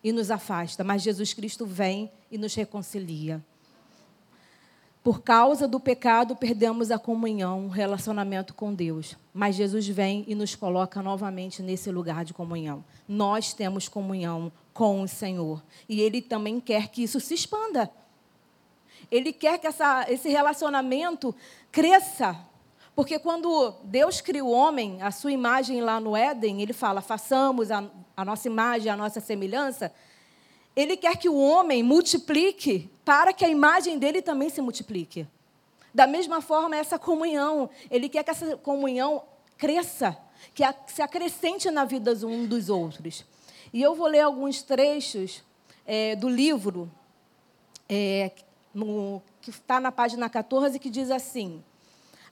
e 0.04 0.12
nos 0.12 0.32
afasta, 0.32 0.84
mas 0.84 1.02
Jesus 1.02 1.34
Cristo 1.34 1.66
vem 1.66 2.12
e 2.32 2.38
nos 2.38 2.54
reconcilia. 2.56 3.44
Por 5.08 5.22
causa 5.22 5.70
do 5.70 5.80
pecado, 5.80 6.36
perdemos 6.36 6.92
a 6.92 7.00
comunhão, 7.00 7.68
o 7.68 7.70
relacionamento 7.70 8.54
com 8.54 8.74
Deus. 8.74 9.16
Mas 9.34 9.56
Jesus 9.56 9.88
vem 9.88 10.26
e 10.28 10.36
nos 10.36 10.54
coloca 10.54 11.02
novamente 11.02 11.64
nesse 11.64 11.90
lugar 11.90 12.26
de 12.26 12.34
comunhão. 12.34 12.84
Nós 13.08 13.54
temos 13.54 13.88
comunhão 13.88 14.52
com 14.74 15.02
o 15.02 15.08
Senhor. 15.08 15.64
E 15.88 16.02
Ele 16.02 16.22
também 16.22 16.60
quer 16.60 16.90
que 16.90 17.04
isso 17.04 17.22
se 17.22 17.34
expanda. 17.34 17.90
Ele 19.10 19.32
quer 19.32 19.58
que 19.60 19.68
essa, 19.68 20.06
esse 20.10 20.28
relacionamento 20.28 21.34
cresça. 21.72 22.38
Porque 22.98 23.20
quando 23.20 23.76
Deus 23.84 24.22
cria 24.22 24.44
o 24.44 24.50
homem, 24.50 25.04
a 25.04 25.12
sua 25.12 25.32
imagem 25.32 25.82
lá 25.82 26.00
no 26.00 26.18
Éden, 26.18 26.64
ele 26.64 26.74
fala: 26.74 27.00
façamos 27.00 27.70
a, 27.70 27.88
a 28.16 28.26
nossa 28.26 28.48
imagem, 28.48 28.92
a 28.92 28.98
nossa 28.98 29.20
semelhança. 29.20 29.94
Ele 30.76 30.98
quer 30.98 31.16
que 31.16 31.30
o 31.30 31.38
homem 31.38 31.84
multiplique 31.84 32.90
para 33.06 33.32
que 33.32 33.46
a 33.46 33.50
imagem 33.50 34.00
dele 34.00 34.20
também 34.20 34.50
se 34.50 34.62
multiplique. 34.62 35.28
Da 35.94 36.08
mesma 36.08 36.42
forma, 36.42 36.76
essa 36.76 36.98
comunhão. 36.98 37.70
Ele 37.92 38.10
quer 38.10 38.24
que 38.24 38.32
essa 38.32 38.58
comunhão 38.58 39.22
cresça, 39.60 40.18
que 40.56 40.64
se 40.88 41.04
acrescente 41.04 41.70
na 41.70 41.86
vida 41.86 42.14
um 42.26 42.48
dos 42.48 42.68
outros. 42.68 43.24
E 43.72 43.80
eu 43.80 43.94
vou 43.94 44.08
ler 44.08 44.22
alguns 44.22 44.64
trechos 44.64 45.44
é, 45.86 46.16
do 46.16 46.28
livro, 46.28 46.92
é, 47.88 48.32
no, 48.74 49.22
que 49.40 49.52
está 49.52 49.80
na 49.80 49.92
página 49.92 50.28
14, 50.28 50.80
que 50.80 50.90
diz 50.90 51.12
assim. 51.12 51.64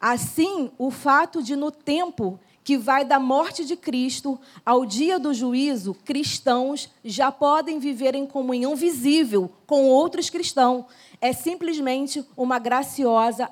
Assim, 0.07 0.71
o 0.77 0.91
fato 0.91 1.41
de, 1.41 1.55
no 1.55 1.71
tempo 1.71 2.39
que 2.63 2.77
vai 2.77 3.03
da 3.03 3.19
morte 3.19 3.65
de 3.65 3.75
Cristo 3.75 4.39
ao 4.63 4.85
dia 4.85 5.17
do 5.17 5.33
juízo, 5.33 5.95
cristãos 5.95 6.91
já 7.03 7.31
podem 7.31 7.79
viver 7.79 8.13
em 8.13 8.27
comunhão 8.27 8.75
visível 8.75 9.51
com 9.65 9.85
outros 9.85 10.29
cristãos. 10.29 10.85
É 11.19 11.33
simplesmente 11.33 12.23
uma 12.37 12.59
graciosa 12.59 13.49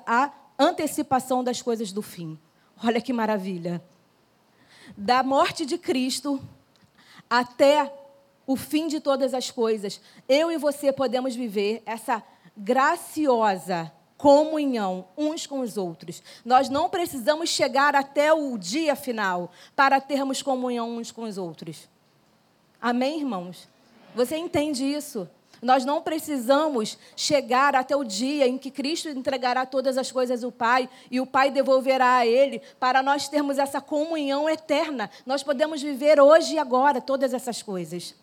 antecipação 0.56 1.42
das 1.42 1.60
coisas 1.60 1.90
do 1.90 2.00
fim. 2.00 2.38
Olha 2.84 3.00
que 3.00 3.12
maravilha. 3.12 3.82
Da 4.96 5.24
morte 5.24 5.66
de 5.66 5.76
Cristo 5.76 6.40
até 7.28 7.92
o 8.46 8.54
fim 8.54 8.86
de 8.86 9.00
todas 9.00 9.34
as 9.34 9.50
coisas, 9.50 10.00
eu 10.28 10.52
e 10.52 10.56
você 10.56 10.92
podemos 10.92 11.34
viver 11.34 11.82
essa 11.84 12.22
graciosa 12.56 13.92
comunhão 14.16 15.06
uns 15.16 15.46
com 15.46 15.60
os 15.60 15.76
outros. 15.76 16.22
Nós 16.44 16.68
não 16.68 16.88
precisamos 16.88 17.50
chegar 17.50 17.94
até 17.94 18.32
o 18.32 18.56
dia 18.56 18.96
final 18.96 19.50
para 19.74 20.00
termos 20.00 20.42
comunhão 20.42 20.96
uns 20.96 21.10
com 21.10 21.22
os 21.22 21.38
outros. 21.38 21.88
Amém, 22.80 23.18
irmãos? 23.18 23.68
Você 24.14 24.36
entende 24.36 24.84
isso? 24.84 25.28
Nós 25.62 25.84
não 25.84 26.02
precisamos 26.02 26.98
chegar 27.16 27.74
até 27.74 27.96
o 27.96 28.04
dia 28.04 28.46
em 28.46 28.58
que 28.58 28.70
Cristo 28.70 29.08
entregará 29.08 29.64
todas 29.64 29.96
as 29.96 30.12
coisas 30.12 30.44
ao 30.44 30.52
Pai 30.52 30.88
e 31.10 31.20
o 31.20 31.26
Pai 31.26 31.50
devolverá 31.50 32.16
a 32.16 32.26
Ele 32.26 32.60
para 32.78 33.02
nós 33.02 33.28
termos 33.28 33.58
essa 33.58 33.80
comunhão 33.80 34.48
eterna. 34.48 35.08
Nós 35.24 35.42
podemos 35.42 35.80
viver 35.80 36.20
hoje 36.20 36.54
e 36.54 36.58
agora 36.58 37.00
todas 37.00 37.32
essas 37.32 37.62
coisas. 37.62 38.14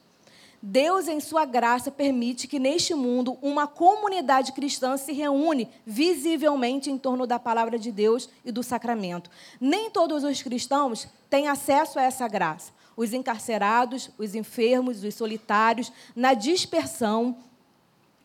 Deus, 0.63 1.07
em 1.07 1.19
sua 1.19 1.43
graça, 1.43 1.89
permite 1.89 2.47
que 2.47 2.59
neste 2.59 2.93
mundo 2.93 3.35
uma 3.41 3.65
comunidade 3.65 4.51
cristã 4.51 4.95
se 4.95 5.11
reúne 5.11 5.67
visivelmente 5.85 6.91
em 6.91 6.99
torno 6.99 7.25
da 7.25 7.39
palavra 7.39 7.79
de 7.79 7.91
Deus 7.91 8.29
e 8.45 8.51
do 8.51 8.61
sacramento. 8.61 9.31
Nem 9.59 9.89
todos 9.89 10.23
os 10.23 10.43
cristãos 10.43 11.07
têm 11.29 11.47
acesso 11.47 11.97
a 11.97 12.03
essa 12.03 12.27
graça. 12.27 12.71
Os 12.95 13.11
encarcerados, 13.11 14.11
os 14.19 14.35
enfermos, 14.35 15.03
os 15.03 15.15
solitários, 15.15 15.91
na 16.15 16.35
dispersão, 16.35 17.35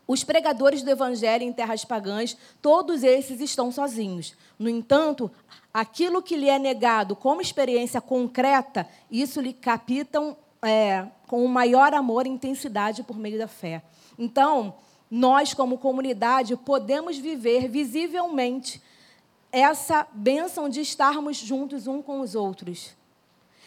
os 0.06 0.22
pregadores 0.22 0.82
do 0.82 0.90
evangelho 0.90 1.42
em 1.42 1.52
terras 1.52 1.86
pagãs, 1.86 2.36
todos 2.60 3.02
esses 3.02 3.40
estão 3.40 3.72
sozinhos. 3.72 4.34
No 4.58 4.68
entanto, 4.68 5.30
aquilo 5.72 6.22
que 6.22 6.36
lhe 6.36 6.50
é 6.50 6.58
negado 6.58 7.16
como 7.16 7.40
experiência 7.40 8.00
concreta, 8.00 8.86
isso 9.10 9.40
lhe 9.40 9.54
capitam 9.54 10.36
é, 10.62 11.06
com 11.26 11.44
o 11.44 11.48
maior 11.48 11.94
amor 11.94 12.26
e 12.26 12.30
intensidade 12.30 13.02
por 13.02 13.16
meio 13.18 13.38
da 13.38 13.48
fé. 13.48 13.82
Então, 14.18 14.74
nós, 15.10 15.54
como 15.54 15.78
comunidade, 15.78 16.56
podemos 16.56 17.18
viver 17.18 17.68
visivelmente 17.68 18.82
essa 19.52 20.06
bênção 20.12 20.68
de 20.68 20.80
estarmos 20.80 21.36
juntos 21.36 21.86
um 21.86 22.02
com 22.02 22.20
os 22.20 22.34
outros. 22.34 22.96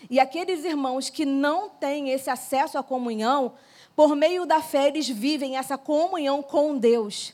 E 0.10 0.20
aqueles 0.20 0.64
irmãos 0.64 1.10
que 1.10 1.26
não 1.26 1.70
têm 1.70 2.10
esse 2.10 2.30
acesso 2.30 2.78
à 2.78 2.84
comunhão, 2.84 3.54
por 3.96 4.16
meio 4.16 4.46
da 4.46 4.62
fé, 4.62 4.88
eles 4.88 5.08
vivem 5.08 5.58
essa 5.58 5.78
comunhão 5.78 6.42
com 6.42 6.78
Deus. 6.78 7.34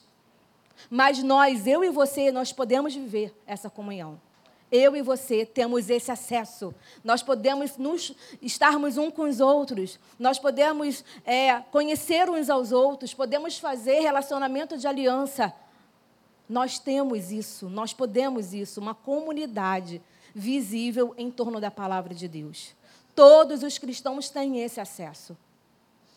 Mas 0.90 1.22
nós, 1.24 1.68
eu 1.68 1.84
e 1.84 1.90
você, 1.90 2.32
nós 2.32 2.52
podemos 2.52 2.94
viver 2.94 3.34
essa 3.46 3.70
comunhão 3.70 4.20
eu 4.76 4.96
e 4.96 5.02
você 5.02 5.46
temos 5.46 5.90
esse 5.90 6.12
acesso. 6.12 6.74
Nós 7.04 7.24
podemos 7.24 7.78
nos, 7.78 8.14
estarmos 8.42 8.98
um 8.98 9.10
com 9.10 9.24
os 9.24 9.40
outros, 9.40 10.00
nós 10.20 10.38
podemos 10.38 11.04
é, 11.26 11.60
conhecer 11.72 12.30
uns 12.30 12.50
aos 12.50 12.72
outros, 12.72 13.14
podemos 13.14 13.58
fazer 13.58 14.00
relacionamento 14.00 14.78
de 14.78 14.88
aliança. 14.88 15.54
Nós 16.48 16.78
temos 16.78 17.32
isso, 17.32 17.70
nós 17.70 17.94
podemos 17.94 18.54
isso, 18.54 18.80
uma 18.80 18.94
comunidade 18.94 20.02
visível 20.34 21.14
em 21.18 21.32
torno 21.32 21.60
da 21.60 21.72
palavra 21.72 22.14
de 22.14 22.28
Deus. 22.28 22.76
Todos 23.16 23.64
os 23.64 23.78
cristãos 23.78 24.30
têm 24.30 24.62
esse 24.62 24.80
acesso. 24.80 25.38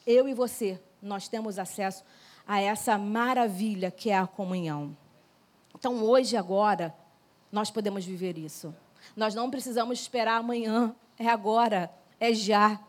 Eu 0.06 0.28
e 0.28 0.34
você, 0.34 0.80
nós 1.00 1.28
temos 1.28 1.58
acesso 1.58 2.02
a 2.46 2.60
essa 2.60 2.98
maravilha 2.98 3.90
que 3.90 4.10
é 4.10 4.18
a 4.18 4.26
comunhão. 4.26 4.96
Então, 5.78 6.02
hoje, 6.02 6.36
agora, 6.36 6.94
nós 7.50 7.70
podemos 7.70 8.04
viver 8.04 8.36
isso. 8.38 8.74
Nós 9.16 9.34
não 9.34 9.50
precisamos 9.50 10.00
esperar 10.00 10.38
amanhã, 10.38 10.94
é 11.18 11.28
agora, 11.28 11.90
é 12.20 12.32
já. 12.32 12.80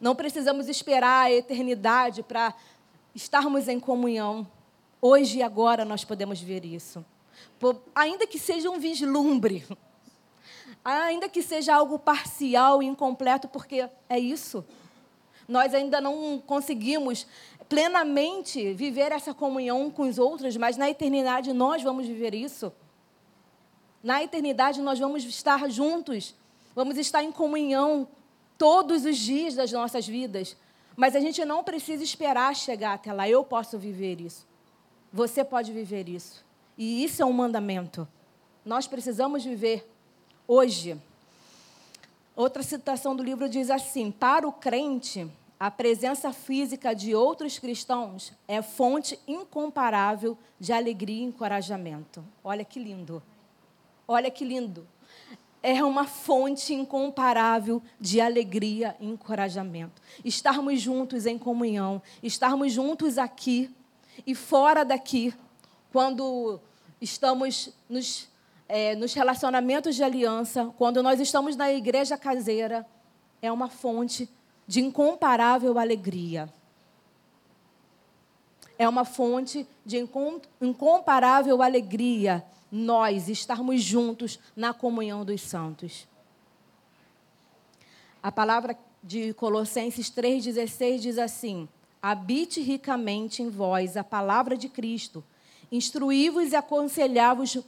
Não 0.00 0.14
precisamos 0.14 0.68
esperar 0.68 1.26
a 1.26 1.32
eternidade 1.32 2.22
para 2.22 2.54
estarmos 3.14 3.68
em 3.68 3.80
comunhão. 3.80 4.46
Hoje 5.00 5.38
e 5.38 5.42
agora 5.42 5.84
nós 5.84 6.04
podemos 6.04 6.40
ver 6.40 6.64
isso. 6.64 7.04
ainda 7.94 8.26
que 8.26 8.38
seja 8.38 8.70
um 8.70 8.78
vislumbre, 8.78 9.66
ainda 10.84 11.28
que 11.28 11.42
seja 11.42 11.74
algo 11.74 11.98
parcial 11.98 12.82
e 12.82 12.86
incompleto, 12.86 13.48
porque 13.48 13.88
é 14.08 14.18
isso. 14.18 14.64
Nós 15.48 15.74
ainda 15.74 16.00
não 16.00 16.42
conseguimos 16.44 17.26
plenamente 17.68 18.72
viver 18.74 19.12
essa 19.12 19.34
comunhão 19.34 19.90
com 19.90 20.02
os 20.02 20.18
outros, 20.18 20.56
mas 20.56 20.76
na 20.76 20.88
eternidade 20.88 21.52
nós 21.52 21.82
vamos 21.82 22.06
viver 22.06 22.34
isso. 22.34 22.72
Na 24.06 24.22
eternidade 24.22 24.80
nós 24.80 25.00
vamos 25.00 25.24
estar 25.24 25.68
juntos, 25.68 26.32
vamos 26.76 26.96
estar 26.96 27.24
em 27.24 27.32
comunhão 27.32 28.06
todos 28.56 29.04
os 29.04 29.18
dias 29.18 29.56
das 29.56 29.72
nossas 29.72 30.06
vidas. 30.06 30.56
Mas 30.94 31.16
a 31.16 31.18
gente 31.18 31.44
não 31.44 31.64
precisa 31.64 32.04
esperar 32.04 32.54
chegar 32.54 32.92
até 32.92 33.12
lá. 33.12 33.28
Eu 33.28 33.42
posso 33.42 33.76
viver 33.76 34.20
isso. 34.20 34.46
Você 35.12 35.42
pode 35.42 35.72
viver 35.72 36.08
isso. 36.08 36.44
E 36.78 37.02
isso 37.02 37.20
é 37.20 37.26
um 37.26 37.32
mandamento. 37.32 38.06
Nós 38.64 38.86
precisamos 38.86 39.44
viver 39.44 39.84
hoje. 40.46 40.96
Outra 42.36 42.62
citação 42.62 43.16
do 43.16 43.24
livro 43.24 43.48
diz 43.48 43.70
assim: 43.70 44.12
Para 44.12 44.46
o 44.46 44.52
crente, 44.52 45.28
a 45.58 45.68
presença 45.68 46.32
física 46.32 46.94
de 46.94 47.12
outros 47.12 47.58
cristãos 47.58 48.32
é 48.46 48.62
fonte 48.62 49.18
incomparável 49.26 50.38
de 50.60 50.72
alegria 50.72 51.24
e 51.24 51.24
encorajamento. 51.24 52.24
Olha 52.44 52.64
que 52.64 52.78
lindo. 52.78 53.20
Olha 54.08 54.30
que 54.30 54.44
lindo. 54.44 54.86
É 55.62 55.82
uma 55.82 56.06
fonte 56.06 56.72
incomparável 56.72 57.82
de 58.00 58.20
alegria 58.20 58.94
e 59.00 59.06
encorajamento. 59.06 60.00
Estarmos 60.24 60.80
juntos 60.80 61.26
em 61.26 61.36
comunhão, 61.36 62.00
estarmos 62.22 62.72
juntos 62.72 63.18
aqui 63.18 63.74
e 64.24 64.34
fora 64.34 64.84
daqui, 64.84 65.34
quando 65.92 66.60
estamos 67.00 67.74
nos, 67.88 68.28
é, 68.68 68.94
nos 68.94 69.12
relacionamentos 69.12 69.96
de 69.96 70.04
aliança, 70.04 70.72
quando 70.78 71.02
nós 71.02 71.18
estamos 71.18 71.56
na 71.56 71.72
igreja 71.72 72.16
caseira, 72.16 72.86
é 73.42 73.50
uma 73.50 73.68
fonte 73.68 74.28
de 74.68 74.80
incomparável 74.80 75.78
alegria. 75.78 76.48
É 78.78 78.88
uma 78.88 79.04
fonte 79.04 79.66
de 79.84 79.98
incomparável 80.60 81.60
alegria 81.60 82.44
nós 82.76 83.30
estarmos 83.30 83.82
juntos 83.82 84.38
na 84.54 84.74
comunhão 84.74 85.24
dos 85.24 85.40
santos. 85.40 86.06
A 88.22 88.30
palavra 88.30 88.76
de 89.02 89.32
Colossenses 89.32 90.10
3,16 90.10 90.98
diz 90.98 91.18
assim: 91.18 91.68
Habite 92.02 92.60
ricamente 92.60 93.42
em 93.42 93.48
vós 93.48 93.96
a 93.96 94.04
palavra 94.04 94.58
de 94.58 94.68
Cristo, 94.68 95.24
instruí-vos 95.72 96.52
e 96.52 96.56
aconselhai-vos 96.56 97.58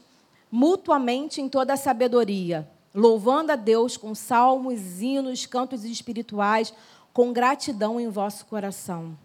mutuamente 0.51 1.41
em 1.41 1.49
toda 1.49 1.73
a 1.73 1.77
sabedoria, 1.77 2.69
louvando 2.95 3.53
a 3.53 3.57
Deus 3.57 3.97
com 3.97 4.15
salmos, 4.15 5.01
hinos, 5.01 5.47
cantos 5.47 5.85
espirituais, 5.85 6.75
com 7.15 7.33
gratidão 7.33 7.99
em 7.99 8.09
vosso 8.09 8.45
coração. 8.45 9.17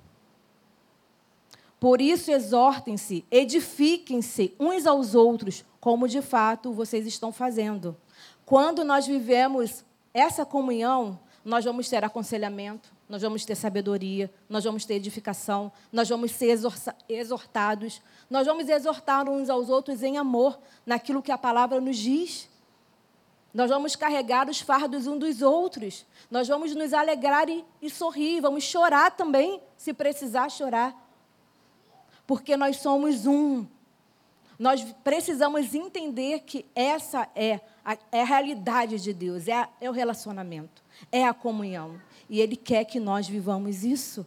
Por 1.84 2.00
isso, 2.00 2.32
exortem-se, 2.32 3.26
edifiquem-se 3.30 4.56
uns 4.58 4.88
aos 4.88 5.16
outros, 5.16 5.66
como 5.82 6.08
de 6.08 6.22
fato 6.22 6.72
vocês 6.72 7.06
estão 7.06 7.30
fazendo. 7.30 7.98
Quando 8.46 8.86
nós 8.86 9.06
vivemos 9.06 9.84
essa 10.14 10.46
comunhão, 10.46 11.20
nós 11.44 11.66
vamos 11.66 11.90
ter 11.90 12.02
aconselhamento, 12.06 12.90
nós 13.10 13.22
vamos 13.22 13.44
ter 13.44 13.56
sabedoria, 13.56 14.32
nós 14.48 14.64
vamos 14.64 14.86
ter 14.86 14.94
edificação, 14.94 15.74
nós 15.92 16.08
vamos 16.08 16.32
ser 16.32 16.58
exortados, 17.10 18.02
nós 18.30 18.48
vamos 18.48 18.70
exortar 18.70 19.28
uns 19.28 19.50
aos 19.50 19.70
outros 19.70 20.04
em 20.04 20.18
amor, 20.18 20.58
naquilo 20.86 21.22
que 21.22 21.34
a 21.34 21.38
palavra 21.38 21.82
nos 21.82 21.98
diz. 21.98 22.48
Nós 23.54 23.70
vamos 23.70 23.94
carregar 23.98 24.50
os 24.50 24.62
fardos 24.62 25.06
uns 25.06 25.20
dos 25.20 25.42
outros, 25.42 26.06
nós 26.32 26.48
vamos 26.48 26.74
nos 26.74 26.94
alegrar 26.94 27.50
e, 27.50 27.66
e 27.82 27.90
sorrir, 27.90 28.40
vamos 28.40 28.64
chorar 28.64 29.12
também, 29.12 29.62
se 29.76 29.94
precisar 29.94 30.48
chorar, 30.48 31.03
porque 32.26 32.56
nós 32.56 32.78
somos 32.78 33.26
um. 33.26 33.66
Nós 34.58 34.84
precisamos 35.04 35.74
entender 35.74 36.42
que 36.42 36.66
essa 36.76 37.28
é 37.36 37.60
a, 37.84 37.98
é 38.12 38.22
a 38.22 38.26
realidade 38.26 39.00
de 39.00 39.14
Deus, 39.14 39.48
é, 39.48 39.54
a, 39.54 39.70
é 39.82 39.90
o 39.90 39.94
relacionamento, 39.94 40.84
é 41.12 41.26
a 41.26 41.34
comunhão. 41.34 42.00
E 42.30 42.40
Ele 42.40 42.56
quer 42.56 42.86
que 42.86 43.00
nós 43.00 43.28
vivamos 43.28 43.84
isso. 43.84 44.26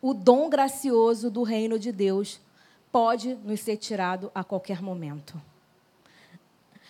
O 0.00 0.12
dom 0.12 0.48
gracioso 0.48 1.30
do 1.30 1.42
reino 1.42 1.78
de 1.78 1.92
Deus 1.92 2.40
pode 2.90 3.34
nos 3.36 3.60
ser 3.60 3.76
tirado 3.76 4.30
a 4.34 4.44
qualquer 4.44 4.82
momento. 4.82 5.40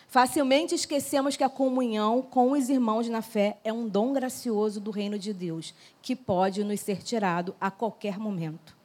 Facilmente 0.09 0.75
esquecemos 0.75 1.39
que 1.39 1.45
a 1.45 1.49
comunhão 1.49 2.21
com 2.21 2.53
os 2.53 2.69
irmãos 2.69 3.09
na 3.09 3.23
fé 3.23 3.59
é 3.65 3.73
um 3.73 3.89
dom 3.89 4.13
gracioso 4.13 4.79
do 4.79 4.91
reino 4.91 5.19
de 5.19 5.33
Deus, 5.33 5.75
que 6.03 6.15
pode 6.15 6.63
nos 6.63 6.81
ser 6.81 7.03
tirado 7.03 7.55
a 7.59 7.71
qualquer 7.71 8.19
momento. 8.19 8.82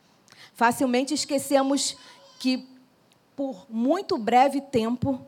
Facilmente 0.57 1.13
esquecemos 1.13 1.95
que, 2.39 2.67
por 3.35 3.67
muito 3.69 4.17
breve 4.17 4.59
tempo, 4.59 5.21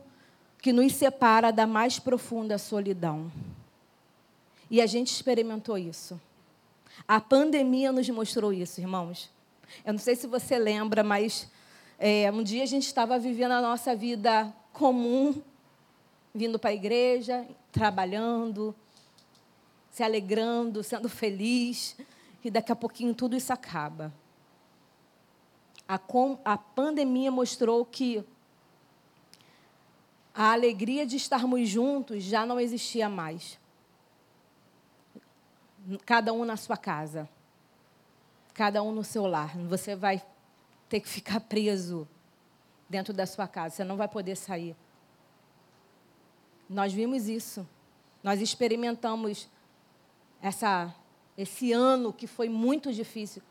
que 0.60 0.72
nos 0.72 0.92
separa 0.92 1.52
da 1.52 1.68
mais 1.68 2.00
profunda 2.00 2.58
solidão. 2.58 3.30
E 4.68 4.80
a 4.80 4.86
gente 4.86 5.12
experimentou 5.12 5.78
isso. 5.78 6.20
A 7.06 7.20
pandemia 7.20 7.92
nos 7.92 8.10
mostrou 8.10 8.52
isso, 8.52 8.80
irmãos. 8.80 9.30
Eu 9.84 9.92
não 9.92 10.00
sei 10.00 10.16
se 10.16 10.26
você 10.26 10.58
lembra, 10.58 11.04
mas 11.04 11.48
é, 11.96 12.28
um 12.32 12.42
dia 12.42 12.64
a 12.64 12.66
gente 12.66 12.86
estava 12.86 13.16
vivendo 13.16 13.52
a 13.52 13.62
nossa 13.62 13.94
vida 13.94 14.52
comum, 14.72 15.40
vindo 16.34 16.58
para 16.58 16.70
a 16.70 16.74
igreja, 16.74 17.46
trabalhando, 17.70 18.74
se 19.92 20.02
alegrando, 20.02 20.82
sendo 20.82 21.08
feliz, 21.08 21.96
e 22.44 22.50
daqui 22.50 22.72
a 22.72 22.76
pouquinho 22.76 23.14
tudo 23.14 23.36
isso 23.36 23.52
acaba. 23.52 24.12
A, 25.90 25.98
com, 25.98 26.38
a 26.44 26.56
pandemia 26.56 27.32
mostrou 27.32 27.84
que 27.84 28.24
a 30.32 30.52
alegria 30.52 31.04
de 31.04 31.16
estarmos 31.16 31.68
juntos 31.68 32.22
já 32.22 32.46
não 32.46 32.60
existia 32.60 33.08
mais. 33.08 33.58
Cada 36.06 36.32
um 36.32 36.44
na 36.44 36.56
sua 36.56 36.76
casa, 36.76 37.28
cada 38.54 38.80
um 38.84 38.92
no 38.92 39.02
seu 39.02 39.26
lar. 39.26 39.58
Você 39.66 39.96
vai 39.96 40.22
ter 40.88 41.00
que 41.00 41.08
ficar 41.08 41.40
preso 41.40 42.06
dentro 42.88 43.12
da 43.12 43.26
sua 43.26 43.48
casa, 43.48 43.74
você 43.74 43.82
não 43.82 43.96
vai 43.96 44.06
poder 44.06 44.36
sair. 44.36 44.76
Nós 46.68 46.92
vimos 46.92 47.26
isso, 47.26 47.68
nós 48.22 48.40
experimentamos 48.40 49.48
essa, 50.40 50.94
esse 51.36 51.72
ano 51.72 52.12
que 52.12 52.28
foi 52.28 52.48
muito 52.48 52.92
difícil, 52.92 53.42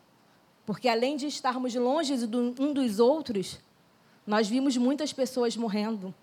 porque 0.69 0.88
além 0.88 1.17
de 1.17 1.25
estarmos 1.25 1.73
longe 1.73 2.13
um 2.60 2.71
dos 2.71 2.99
outros, 2.99 3.58
nós 4.23 4.47
vimos 4.47 4.77
muitas 4.77 5.12
pessoas 5.12 5.58
morrendo, 5.58 6.13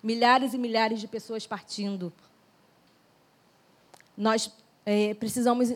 milhares 0.00 0.54
e 0.54 0.58
milhares 0.58 1.00
de 1.00 1.08
pessoas 1.08 1.44
partindo. 1.44 2.12
Nós 4.16 4.48
é, 4.84 5.12
precisamos 5.14 5.72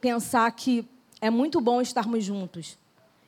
pensar 0.00 0.50
que 0.52 0.88
é 1.20 1.28
muito 1.28 1.60
bom 1.60 1.82
estarmos 1.82 2.24
juntos. 2.24 2.78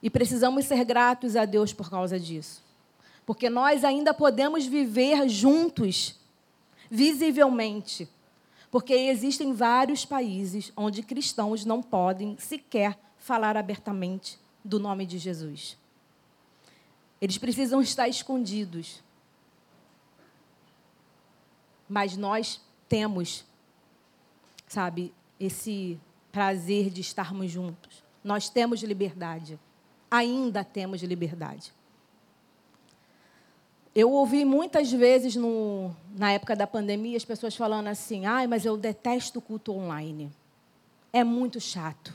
E 0.02 0.08
precisamos 0.08 0.64
ser 0.64 0.82
gratos 0.86 1.36
a 1.36 1.44
Deus 1.44 1.74
por 1.74 1.90
causa 1.90 2.18
disso. 2.18 2.64
Porque 3.26 3.50
nós 3.50 3.84
ainda 3.84 4.14
podemos 4.14 4.64
viver 4.64 5.28
juntos, 5.28 6.18
visivelmente. 6.90 8.08
Porque 8.70 8.94
existem 8.94 9.52
vários 9.52 10.06
países 10.06 10.72
onde 10.74 11.02
cristãos 11.02 11.62
não 11.66 11.82
podem 11.82 12.38
sequer 12.38 12.98
falar 13.18 13.54
abertamente 13.54 14.45
do 14.66 14.78
nome 14.78 15.06
de 15.06 15.18
Jesus. 15.18 15.78
Eles 17.20 17.38
precisam 17.38 17.80
estar 17.80 18.08
escondidos. 18.08 19.02
Mas 21.88 22.16
nós 22.16 22.60
temos, 22.88 23.44
sabe, 24.66 25.14
esse 25.38 25.98
prazer 26.32 26.90
de 26.90 27.00
estarmos 27.00 27.50
juntos. 27.50 28.04
Nós 28.22 28.48
temos 28.48 28.82
liberdade. 28.82 29.58
Ainda 30.10 30.64
temos 30.64 31.02
liberdade. 31.02 31.72
Eu 33.94 34.10
ouvi 34.10 34.44
muitas 34.44 34.92
vezes 34.92 35.36
no, 35.36 35.94
na 36.14 36.32
época 36.32 36.54
da 36.54 36.66
pandemia 36.66 37.16
as 37.16 37.24
pessoas 37.24 37.56
falando 37.56 37.86
assim: 37.86 38.26
ai, 38.26 38.46
mas 38.46 38.66
eu 38.66 38.76
detesto 38.76 39.38
o 39.38 39.42
culto 39.42 39.72
online. 39.72 40.30
É 41.12 41.24
muito 41.24 41.58
chato. 41.58 42.12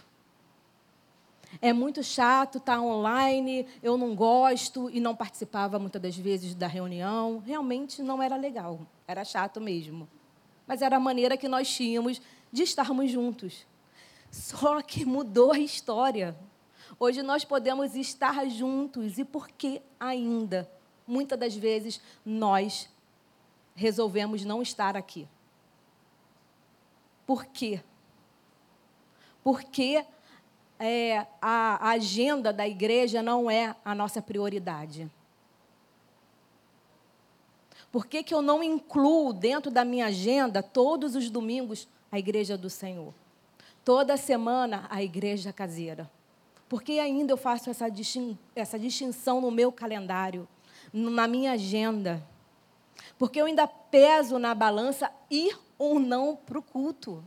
É 1.61 1.71
muito 1.71 2.03
chato 2.03 2.57
estar 2.57 2.77
tá 2.77 2.81
online, 2.81 3.67
eu 3.83 3.95
não 3.95 4.15
gosto 4.15 4.89
e 4.89 4.99
não 4.99 5.15
participava 5.15 5.77
muitas 5.77 6.01
das 6.01 6.17
vezes 6.17 6.55
da 6.55 6.65
reunião. 6.65 7.37
Realmente 7.45 8.01
não 8.01 8.21
era 8.21 8.35
legal, 8.35 8.79
era 9.07 9.23
chato 9.23 9.61
mesmo. 9.61 10.09
Mas 10.65 10.81
era 10.81 10.97
a 10.97 10.99
maneira 10.99 11.37
que 11.37 11.47
nós 11.47 11.71
tínhamos 11.71 12.19
de 12.51 12.63
estarmos 12.63 13.11
juntos. 13.11 13.67
Só 14.31 14.81
que 14.81 15.05
mudou 15.05 15.51
a 15.51 15.59
história. 15.59 16.35
Hoje 16.97 17.21
nós 17.21 17.45
podemos 17.45 17.95
estar 17.95 18.43
juntos 18.49 19.19
e 19.19 19.23
por 19.23 19.47
que 19.47 19.83
ainda, 19.99 20.71
muitas 21.05 21.37
das 21.37 21.55
vezes, 21.55 22.01
nós 22.25 22.89
resolvemos 23.75 24.43
não 24.43 24.63
estar 24.63 24.97
aqui? 24.97 25.27
Por 27.25 27.45
quê? 27.45 27.83
Porque 29.43 30.03
é, 30.81 31.27
a, 31.39 31.91
agenda 31.91 32.51
da 32.51 32.67
igreja 32.67 33.21
não 33.21 33.49
é 33.49 33.75
a 33.85 33.93
nossa 33.93 34.21
prioridade. 34.21 35.09
Por 37.91 38.07
que, 38.07 38.23
que 38.23 38.33
eu 38.33 38.41
não 38.41 38.63
incluo 38.63 39.31
dentro 39.31 39.69
da 39.69 39.85
minha 39.85 40.07
agenda, 40.07 40.63
todos 40.63 41.15
os 41.15 41.29
domingos, 41.29 41.87
a 42.11 42.17
igreja 42.17 42.57
do 42.57 42.69
Senhor. 42.69 43.13
Toda 43.85 44.17
semana, 44.17 44.87
a 44.89 45.03
igreja 45.03 45.53
caseira. 45.53 46.09
Porque 46.67 46.93
ainda 46.93 47.33
eu 47.33 47.37
faço 47.37 47.69
essa, 47.69 47.89
distin 47.89 48.37
essa 48.55 48.79
distinção 48.79 49.39
no 49.39 49.51
meu 49.51 49.71
calendário, 49.71 50.47
na 50.91 51.27
minha 51.27 51.51
agenda. 51.51 52.25
Porque 53.19 53.39
eu 53.39 53.45
ainda 53.45 53.67
peso 53.67 54.39
na 54.39 54.55
balança 54.55 55.11
ir 55.29 55.57
ou 55.77 55.99
não 55.99 56.35
para 56.35 56.57
o 56.57 56.63
culto. 56.63 57.23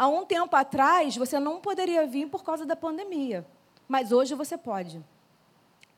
Há 0.00 0.08
um 0.08 0.24
tempo 0.24 0.56
atrás, 0.56 1.14
você 1.14 1.38
não 1.38 1.60
poderia 1.60 2.06
vir 2.06 2.26
por 2.26 2.42
causa 2.42 2.64
da 2.64 2.74
pandemia. 2.74 3.46
Mas 3.86 4.12
hoje 4.12 4.34
você 4.34 4.56
pode. 4.56 5.04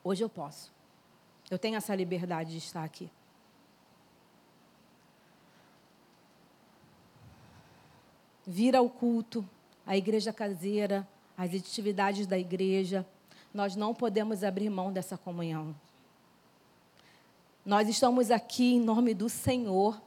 Hoje 0.02 0.24
eu 0.24 0.28
posso. 0.28 0.72
Eu 1.48 1.56
tenho 1.56 1.76
essa 1.76 1.94
liberdade 1.94 2.50
de 2.50 2.58
estar 2.58 2.82
aqui. 2.82 3.08
vir 8.44 8.74
ao 8.74 8.88
culto, 8.90 9.48
a 9.86 9.96
igreja 9.96 10.32
caseira, 10.32 11.06
as 11.36 11.54
atividades 11.54 12.26
da 12.26 12.38
igreja. 12.38 13.06
Nós 13.52 13.76
não 13.76 13.94
podemos 13.94 14.42
abrir 14.42 14.68
mão 14.68 14.92
dessa 14.92 15.16
comunhão. 15.16 15.74
Nós 17.64 17.88
estamos 17.88 18.30
aqui 18.32 18.74
em 18.74 18.80
nome 18.80 19.14
do 19.14 19.28
Senhor. 19.28 20.00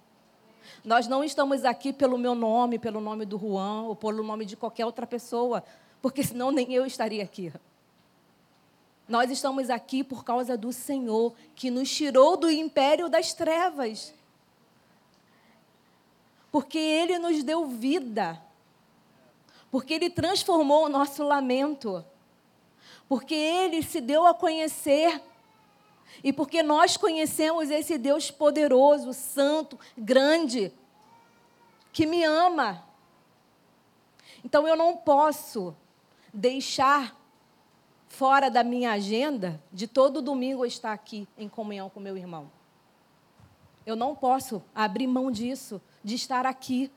Nós 0.83 1.07
não 1.07 1.23
estamos 1.23 1.65
aqui 1.65 1.91
pelo 1.91 2.17
meu 2.17 2.35
nome, 2.35 2.79
pelo 2.79 2.99
nome 2.99 3.25
do 3.25 3.37
Juan 3.37 3.83
ou 3.83 3.95
pelo 3.95 4.23
nome 4.23 4.45
de 4.45 4.55
qualquer 4.55 4.85
outra 4.85 5.07
pessoa, 5.07 5.63
porque 6.01 6.23
senão 6.23 6.51
nem 6.51 6.73
eu 6.73 6.85
estaria 6.85 7.23
aqui. 7.23 7.51
Nós 9.07 9.29
estamos 9.29 9.69
aqui 9.69 10.03
por 10.03 10.23
causa 10.23 10.57
do 10.57 10.73
Senhor, 10.73 11.33
que 11.55 11.69
nos 11.69 11.89
tirou 11.93 12.35
do 12.35 12.49
império 12.49 13.07
das 13.07 13.33
trevas. 13.33 14.13
Porque 16.51 16.77
Ele 16.77 17.19
nos 17.19 17.43
deu 17.43 17.67
vida. 17.67 18.41
Porque 19.69 19.93
Ele 19.93 20.09
transformou 20.09 20.85
o 20.85 20.89
nosso 20.89 21.23
lamento. 21.23 22.03
Porque 23.07 23.35
Ele 23.35 23.83
se 23.83 24.01
deu 24.01 24.25
a 24.25 24.33
conhecer. 24.33 25.21
E 26.23 26.33
porque 26.33 26.63
nós 26.63 26.97
conhecemos 26.97 27.69
esse 27.69 27.97
Deus 27.97 28.31
poderoso, 28.31 29.13
santo, 29.13 29.79
grande, 29.97 30.73
que 31.91 32.05
me 32.05 32.23
ama. 32.23 32.83
Então 34.43 34.67
eu 34.67 34.75
não 34.75 34.95
posso 34.97 35.75
deixar 36.33 37.15
fora 38.07 38.49
da 38.49 38.63
minha 38.63 38.91
agenda 38.91 39.61
de 39.71 39.87
todo 39.87 40.21
domingo 40.21 40.65
estar 40.65 40.93
aqui 40.93 41.27
em 41.37 41.49
comunhão 41.49 41.89
com 41.89 41.99
meu 41.99 42.17
irmão. 42.17 42.51
Eu 43.85 43.95
não 43.95 44.15
posso 44.15 44.63
abrir 44.73 45.05
mão 45.05 45.29
disso, 45.29 45.81
de 46.03 46.15
estar 46.15 46.45
aqui, 46.45 46.91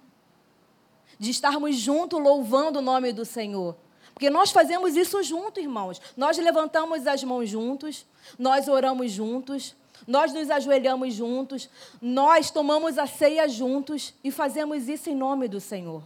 de 1.19 1.31
estarmos 1.31 1.77
juntos 1.77 2.21
louvando 2.21 2.79
o 2.79 2.83
nome 2.83 3.13
do 3.13 3.25
Senhor. 3.25 3.77
Porque 4.19 4.31
nós 4.31 4.51
fazemos 4.51 4.97
isso 4.97 5.23
junto, 5.23 5.61
irmãos. 5.61 6.03
Nós 6.17 6.37
levantamos 6.39 7.07
as 7.07 7.23
mãos 7.23 7.49
juntos, 7.49 8.05
nós 8.37 8.67
oramos 8.67 9.13
juntos, 9.13 9.77
nós 10.09 10.33
nos 10.33 10.51
ajoelhamos 10.51 11.15
juntos, 11.15 11.71
nós 12.03 12.51
tomamos 12.51 12.99
a 12.99 13.07
ceia 13.07 13.49
juntos 13.49 14.13
e 14.25 14.33
fazemos 14.33 14.89
isso 14.89 15.09
em 15.09 15.15
nome 15.15 15.47
do 15.47 15.61
Senhor. 15.61 16.03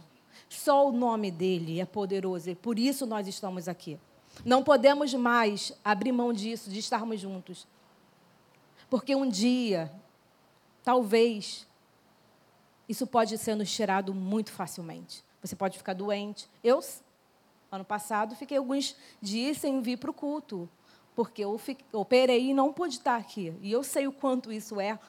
Só 0.47 0.87
o 0.87 0.91
nome 0.91 1.31
dele 1.31 1.81
é 1.81 1.85
poderoso 1.85 2.51
e 2.51 2.53
por 2.53 2.77
isso 2.77 3.07
nós 3.07 3.27
estamos 3.27 3.67
aqui. 3.67 3.97
Não 4.45 4.61
podemos 4.61 5.11
mais 5.15 5.73
abrir 5.83 6.11
mão 6.11 6.31
disso, 6.31 6.69
de 6.69 6.77
estarmos 6.77 7.19
juntos. 7.19 7.65
Porque 8.91 9.15
um 9.15 9.27
dia, 9.27 9.91
talvez, 10.83 11.65
isso 12.87 13.07
pode 13.07 13.39
ser 13.39 13.55
nos 13.55 13.73
tirado 13.73 14.13
muito 14.13 14.51
facilmente. 14.51 15.23
Você 15.41 15.55
pode 15.55 15.79
ficar 15.79 15.93
doente. 15.93 16.47
Eu, 16.63 16.79
ano 17.75 17.83
passado, 17.83 18.35
fiquei 18.35 18.57
alguns 18.57 18.95
dias 19.21 19.57
sem 19.57 19.81
vir 19.81 19.97
para 19.97 20.11
o 20.11 20.13
culto, 20.13 20.69
porque 21.15 21.43
eu 21.43 21.57
fiquei, 21.57 21.85
operei 21.91 22.49
e 22.49 22.53
não 22.53 22.71
pude 22.71 22.95
estar 22.95 23.15
aqui. 23.15 23.53
E 23.61 23.71
eu 23.71 23.83
sei 23.83 24.07
o 24.07 24.11
quanto 24.11 24.51
isso 24.51 24.79
é 24.79 24.99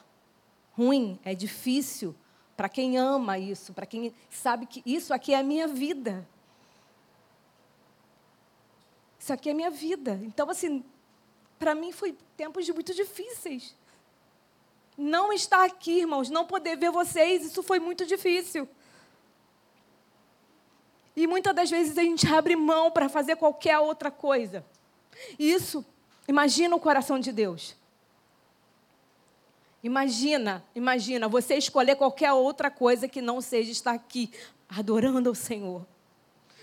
ruim, 0.71 1.19
é 1.23 1.35
difícil 1.35 2.15
para 2.57 2.67
quem 2.67 2.97
ama 2.97 3.37
isso, 3.37 3.73
para 3.73 3.85
quem 3.85 4.13
sabe 4.29 4.65
que 4.65 4.81
isso 4.85 5.13
aqui 5.13 5.33
é 5.33 5.39
a 5.39 5.43
minha 5.43 5.67
vida. 5.67 6.27
Isso 9.19 9.31
aqui 9.31 9.49
é 9.49 9.53
minha 9.53 9.69
vida. 9.69 10.19
Então, 10.23 10.49
assim, 10.49 10.83
para 11.59 11.75
mim 11.75 11.91
foi 11.91 12.17
tempos 12.35 12.67
muito 12.69 12.93
difíceis. 12.93 13.75
Não 14.97 15.33
estar 15.33 15.65
aqui, 15.65 15.99
irmãos, 15.99 16.29
não 16.29 16.45
poder 16.45 16.77
ver 16.77 16.91
vocês, 16.91 17.45
isso 17.45 17.61
foi 17.61 17.79
muito 17.79 18.05
difícil. 18.05 18.67
E 21.15 21.27
muitas 21.27 21.55
das 21.55 21.69
vezes 21.69 21.97
a 21.97 22.01
gente 22.01 22.27
abre 22.27 22.55
mão 22.55 22.91
para 22.91 23.07
fazer 23.07 23.35
qualquer 23.35 23.79
outra 23.79 24.11
coisa. 24.11 24.65
Isso, 25.39 25.85
imagina 26.27 26.75
o 26.75 26.79
coração 26.79 27.19
de 27.19 27.31
Deus. 27.31 27.75
Imagina, 29.81 30.63
imagina 30.73 31.27
você 31.27 31.55
escolher 31.55 31.95
qualquer 31.95 32.33
outra 32.33 32.71
coisa 32.71 33.07
que 33.07 33.21
não 33.21 33.39
seja 33.39 33.71
estar 33.71 33.91
aqui 33.91 34.31
adorando 34.67 35.29
ao 35.29 35.35
Senhor 35.35 35.85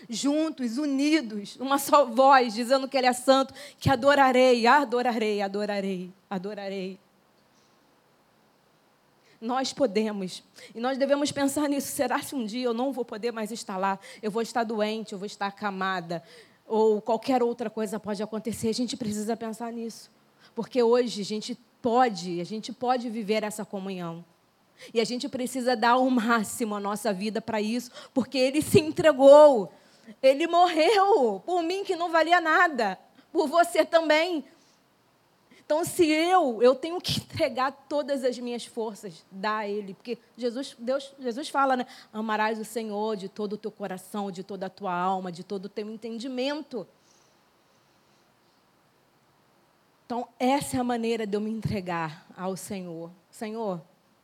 juntos, 0.08 0.78
unidos, 0.78 1.56
uma 1.56 1.78
só 1.78 2.04
voz, 2.04 2.54
dizendo 2.54 2.88
que 2.88 2.96
Ele 2.96 3.06
é 3.06 3.12
santo, 3.12 3.54
que 3.78 3.90
adorarei, 3.90 4.66
adorarei, 4.66 5.40
adorarei, 5.42 6.10
adorarei. 6.28 6.98
Nós 9.42 9.72
podemos. 9.72 10.44
E 10.72 10.78
nós 10.78 10.96
devemos 10.96 11.32
pensar 11.32 11.68
nisso. 11.68 11.88
Será 11.88 12.22
se 12.22 12.32
um 12.32 12.46
dia 12.46 12.64
eu 12.64 12.72
não 12.72 12.92
vou 12.92 13.04
poder 13.04 13.32
mais 13.32 13.50
estar 13.50 13.76
lá? 13.76 13.98
Eu 14.22 14.30
vou 14.30 14.40
estar 14.40 14.62
doente, 14.62 15.12
eu 15.12 15.18
vou 15.18 15.26
estar 15.26 15.48
acamada, 15.48 16.22
ou 16.64 17.02
qualquer 17.02 17.42
outra 17.42 17.68
coisa 17.68 17.98
pode 17.98 18.22
acontecer. 18.22 18.68
A 18.68 18.74
gente 18.74 18.96
precisa 18.96 19.36
pensar 19.36 19.72
nisso. 19.72 20.08
Porque 20.54 20.80
hoje 20.80 21.22
a 21.22 21.24
gente 21.24 21.58
pode, 21.82 22.40
a 22.40 22.44
gente 22.44 22.72
pode 22.72 23.10
viver 23.10 23.42
essa 23.42 23.64
comunhão. 23.64 24.24
E 24.94 25.00
a 25.00 25.04
gente 25.04 25.28
precisa 25.28 25.74
dar 25.74 25.96
o 25.96 26.08
máximo 26.08 26.76
a 26.76 26.80
nossa 26.80 27.12
vida 27.12 27.40
para 27.40 27.60
isso, 27.60 27.90
porque 28.14 28.38
ele 28.38 28.62
se 28.62 28.78
entregou. 28.78 29.72
Ele 30.22 30.46
morreu 30.46 31.42
por 31.44 31.64
mim 31.64 31.82
que 31.82 31.96
não 31.96 32.12
valia 32.12 32.40
nada, 32.40 32.96
por 33.32 33.48
você 33.48 33.84
também. 33.84 34.44
Então, 35.72 35.86
se 35.86 36.06
eu, 36.06 36.62
eu 36.62 36.74
tenho 36.74 37.00
que 37.00 37.16
entregar 37.24 37.72
todas 37.88 38.24
as 38.24 38.38
minhas 38.38 38.66
forças, 38.66 39.24
dar 39.30 39.60
a 39.60 39.66
Ele, 39.66 39.94
porque 39.94 40.18
Jesus, 40.36 40.76
Deus, 40.78 41.14
Jesus 41.18 41.48
fala, 41.48 41.78
né? 41.78 41.86
Amarás 42.12 42.60
o 42.60 42.64
Senhor 42.64 43.16
de 43.16 43.26
todo 43.26 43.54
o 43.54 43.56
teu 43.56 43.70
coração, 43.70 44.30
de 44.30 44.42
toda 44.42 44.66
a 44.66 44.68
tua 44.68 44.92
alma, 44.92 45.32
de 45.32 45.42
todo 45.42 45.64
o 45.64 45.68
teu 45.70 45.88
entendimento. 45.88 46.86
Então, 50.04 50.28
essa 50.38 50.76
é 50.76 50.80
a 50.80 50.84
maneira 50.84 51.26
de 51.26 51.38
eu 51.38 51.40
me 51.40 51.50
entregar 51.50 52.26
ao 52.36 52.54
Senhor. 52.54 53.10
Senhor, 53.30 53.80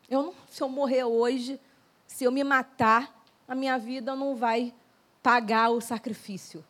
eu 0.07 0.23
não, 0.23 0.35
se 0.51 0.63
eu 0.63 0.69
morrer 0.69 1.05
hoje, 1.05 1.59
se 2.07 2.25
eu 2.25 2.31
me 2.31 2.45
matar, 2.45 3.25
a 3.49 3.55
minha 3.55 3.79
vida 3.79 4.15
não 4.15 4.37
vai 4.37 4.75
pagar 5.23 5.71
o 5.71 5.81
sacrifício. 5.81 6.63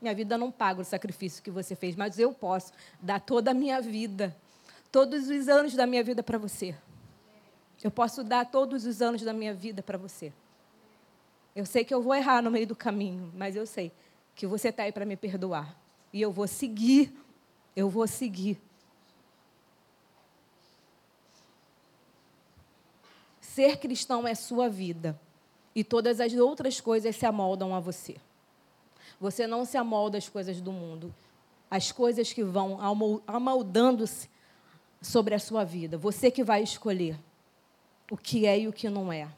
Minha 0.00 0.14
vida 0.14 0.38
não 0.38 0.50
paga 0.50 0.80
o 0.80 0.84
sacrifício 0.84 1.42
que 1.42 1.50
você 1.50 1.76
fez, 1.76 1.94
mas 1.94 2.18
eu 2.18 2.32
posso 2.32 2.72
dar 3.00 3.20
toda 3.20 3.50
a 3.50 3.54
minha 3.54 3.80
vida, 3.80 4.34
todos 4.90 5.28
os 5.28 5.48
anos 5.48 5.74
da 5.74 5.86
minha 5.86 6.02
vida 6.02 6.22
para 6.22 6.38
você. 6.38 6.74
Eu 7.82 7.90
posso 7.90 8.24
dar 8.24 8.46
todos 8.46 8.86
os 8.86 9.02
anos 9.02 9.22
da 9.22 9.32
minha 9.32 9.54
vida 9.54 9.82
para 9.82 9.98
você. 9.98 10.32
Eu 11.54 11.66
sei 11.66 11.84
que 11.84 11.92
eu 11.92 12.02
vou 12.02 12.14
errar 12.14 12.42
no 12.42 12.50
meio 12.50 12.66
do 12.66 12.76
caminho, 12.76 13.32
mas 13.34 13.56
eu 13.56 13.66
sei 13.66 13.92
que 14.34 14.46
você 14.46 14.68
está 14.68 14.84
aí 14.84 14.92
para 14.92 15.04
me 15.04 15.16
perdoar. 15.16 15.76
E 16.12 16.20
eu 16.20 16.32
vou 16.32 16.46
seguir, 16.46 17.12
eu 17.76 17.88
vou 17.88 18.06
seguir. 18.06 18.60
Ser 23.40 23.78
cristão 23.78 24.26
é 24.26 24.34
sua 24.34 24.68
vida 24.68 25.18
e 25.74 25.84
todas 25.84 26.20
as 26.20 26.32
outras 26.34 26.80
coisas 26.80 27.16
se 27.16 27.26
amoldam 27.26 27.74
a 27.74 27.80
você. 27.80 28.16
Você 29.20 29.46
não 29.46 29.64
se 29.64 29.76
amolda 29.76 30.16
às 30.16 30.28
coisas 30.28 30.60
do 30.60 30.72
mundo, 30.72 31.14
as 31.70 31.92
coisas 31.92 32.32
que 32.32 32.42
vão 32.42 32.78
amoldando-se 33.26 34.28
sobre 35.00 35.34
a 35.34 35.38
sua 35.38 35.62
vida. 35.62 35.98
Você 35.98 36.30
que 36.30 36.42
vai 36.42 36.62
escolher 36.62 37.18
o 38.10 38.16
que 38.16 38.46
é 38.46 38.60
e 38.60 38.68
o 38.68 38.72
que 38.72 38.88
não 38.88 39.12
é. 39.12 39.28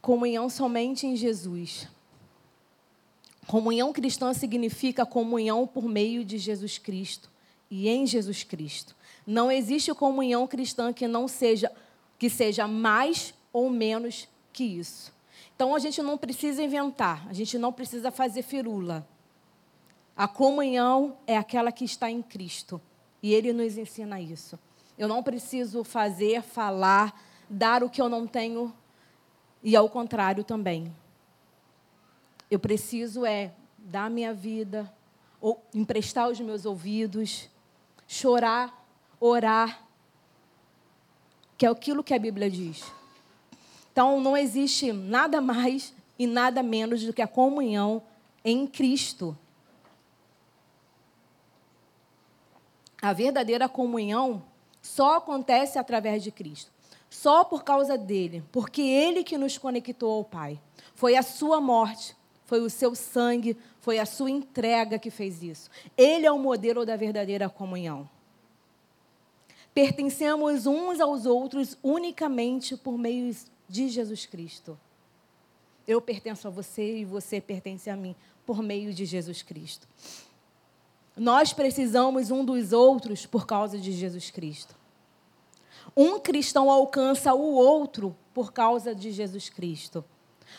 Comunhão 0.00 0.50
somente 0.50 1.06
em 1.06 1.16
Jesus. 1.16 1.88
Comunhão 3.46 3.92
cristã 3.92 4.32
significa 4.32 5.06
comunhão 5.06 5.66
por 5.66 5.84
meio 5.84 6.24
de 6.24 6.38
Jesus 6.38 6.78
Cristo 6.78 7.30
e 7.70 7.88
em 7.88 8.06
Jesus 8.06 8.44
Cristo. 8.44 8.94
Não 9.26 9.50
existe 9.50 9.92
comunhão 9.94 10.46
cristã 10.46 10.92
que 10.92 11.08
não 11.08 11.26
seja 11.26 11.72
que 12.18 12.30
seja 12.30 12.68
mais 12.68 13.34
ou 13.52 13.68
menos 13.68 14.28
que 14.52 14.62
isso. 14.62 15.12
Então 15.62 15.76
a 15.76 15.78
gente 15.78 16.02
não 16.02 16.18
precisa 16.18 16.60
inventar, 16.60 17.24
a 17.28 17.32
gente 17.32 17.56
não 17.56 17.72
precisa 17.72 18.10
fazer 18.10 18.42
firula. 18.42 19.06
A 20.16 20.26
comunhão 20.26 21.16
é 21.24 21.36
aquela 21.36 21.70
que 21.70 21.84
está 21.84 22.10
em 22.10 22.20
Cristo. 22.20 22.80
E 23.22 23.32
Ele 23.32 23.52
nos 23.52 23.78
ensina 23.78 24.20
isso. 24.20 24.58
Eu 24.98 25.06
não 25.06 25.22
preciso 25.22 25.84
fazer, 25.84 26.42
falar, 26.42 27.16
dar 27.48 27.84
o 27.84 27.88
que 27.88 28.02
eu 28.02 28.08
não 28.08 28.26
tenho, 28.26 28.74
e 29.62 29.76
ao 29.76 29.88
contrário 29.88 30.42
também. 30.42 30.92
Eu 32.50 32.58
preciso 32.58 33.24
é 33.24 33.52
dar 33.78 34.10
minha 34.10 34.34
vida, 34.34 34.92
ou 35.40 35.64
emprestar 35.72 36.28
os 36.28 36.40
meus 36.40 36.66
ouvidos, 36.66 37.48
chorar, 38.08 38.84
orar, 39.20 39.86
que 41.56 41.64
é 41.64 41.68
aquilo 41.68 42.02
que 42.02 42.12
a 42.12 42.18
Bíblia 42.18 42.50
diz. 42.50 42.82
Então, 43.92 44.20
não 44.20 44.36
existe 44.36 44.90
nada 44.90 45.40
mais 45.40 45.94
e 46.18 46.26
nada 46.26 46.62
menos 46.62 47.04
do 47.04 47.12
que 47.12 47.20
a 47.20 47.28
comunhão 47.28 48.02
em 48.44 48.66
Cristo. 48.66 49.36
A 53.00 53.12
verdadeira 53.12 53.68
comunhão 53.68 54.42
só 54.80 55.16
acontece 55.16 55.78
através 55.78 56.22
de 56.22 56.30
Cristo. 56.30 56.70
Só 57.10 57.44
por 57.44 57.62
causa 57.62 57.98
dele, 57.98 58.42
porque 58.50 58.80
ele 58.80 59.22
que 59.22 59.36
nos 59.36 59.58
conectou 59.58 60.12
ao 60.12 60.24
Pai. 60.24 60.58
Foi 60.94 61.14
a 61.14 61.22
sua 61.22 61.60
morte, 61.60 62.16
foi 62.46 62.60
o 62.60 62.70
seu 62.70 62.94
sangue, 62.94 63.56
foi 63.80 63.98
a 63.98 64.06
sua 64.06 64.30
entrega 64.30 64.98
que 64.98 65.10
fez 65.10 65.42
isso. 65.42 65.70
Ele 65.96 66.24
é 66.24 66.32
o 66.32 66.38
modelo 66.38 66.86
da 66.86 66.96
verdadeira 66.96 67.50
comunhão. 67.50 68.08
Pertencemos 69.74 70.66
uns 70.66 71.00
aos 71.00 71.26
outros 71.26 71.76
unicamente 71.82 72.76
por 72.76 72.96
meio 72.96 73.34
de 73.72 73.88
Jesus 73.88 74.26
Cristo. 74.26 74.78
Eu 75.88 75.98
pertenço 75.98 76.46
a 76.46 76.50
você 76.50 76.98
e 76.98 77.04
você 77.06 77.40
pertence 77.40 77.88
a 77.88 77.96
mim, 77.96 78.14
por 78.44 78.62
meio 78.62 78.92
de 78.92 79.06
Jesus 79.06 79.40
Cristo. 79.40 79.88
Nós 81.16 81.54
precisamos 81.54 82.30
um 82.30 82.44
dos 82.44 82.74
outros 82.74 83.24
por 83.24 83.46
causa 83.46 83.78
de 83.78 83.90
Jesus 83.90 84.30
Cristo. 84.30 84.76
Um 85.96 86.20
cristão 86.20 86.70
alcança 86.70 87.32
o 87.32 87.54
outro 87.54 88.14
por 88.34 88.52
causa 88.52 88.94
de 88.94 89.10
Jesus 89.10 89.48
Cristo. 89.48 90.04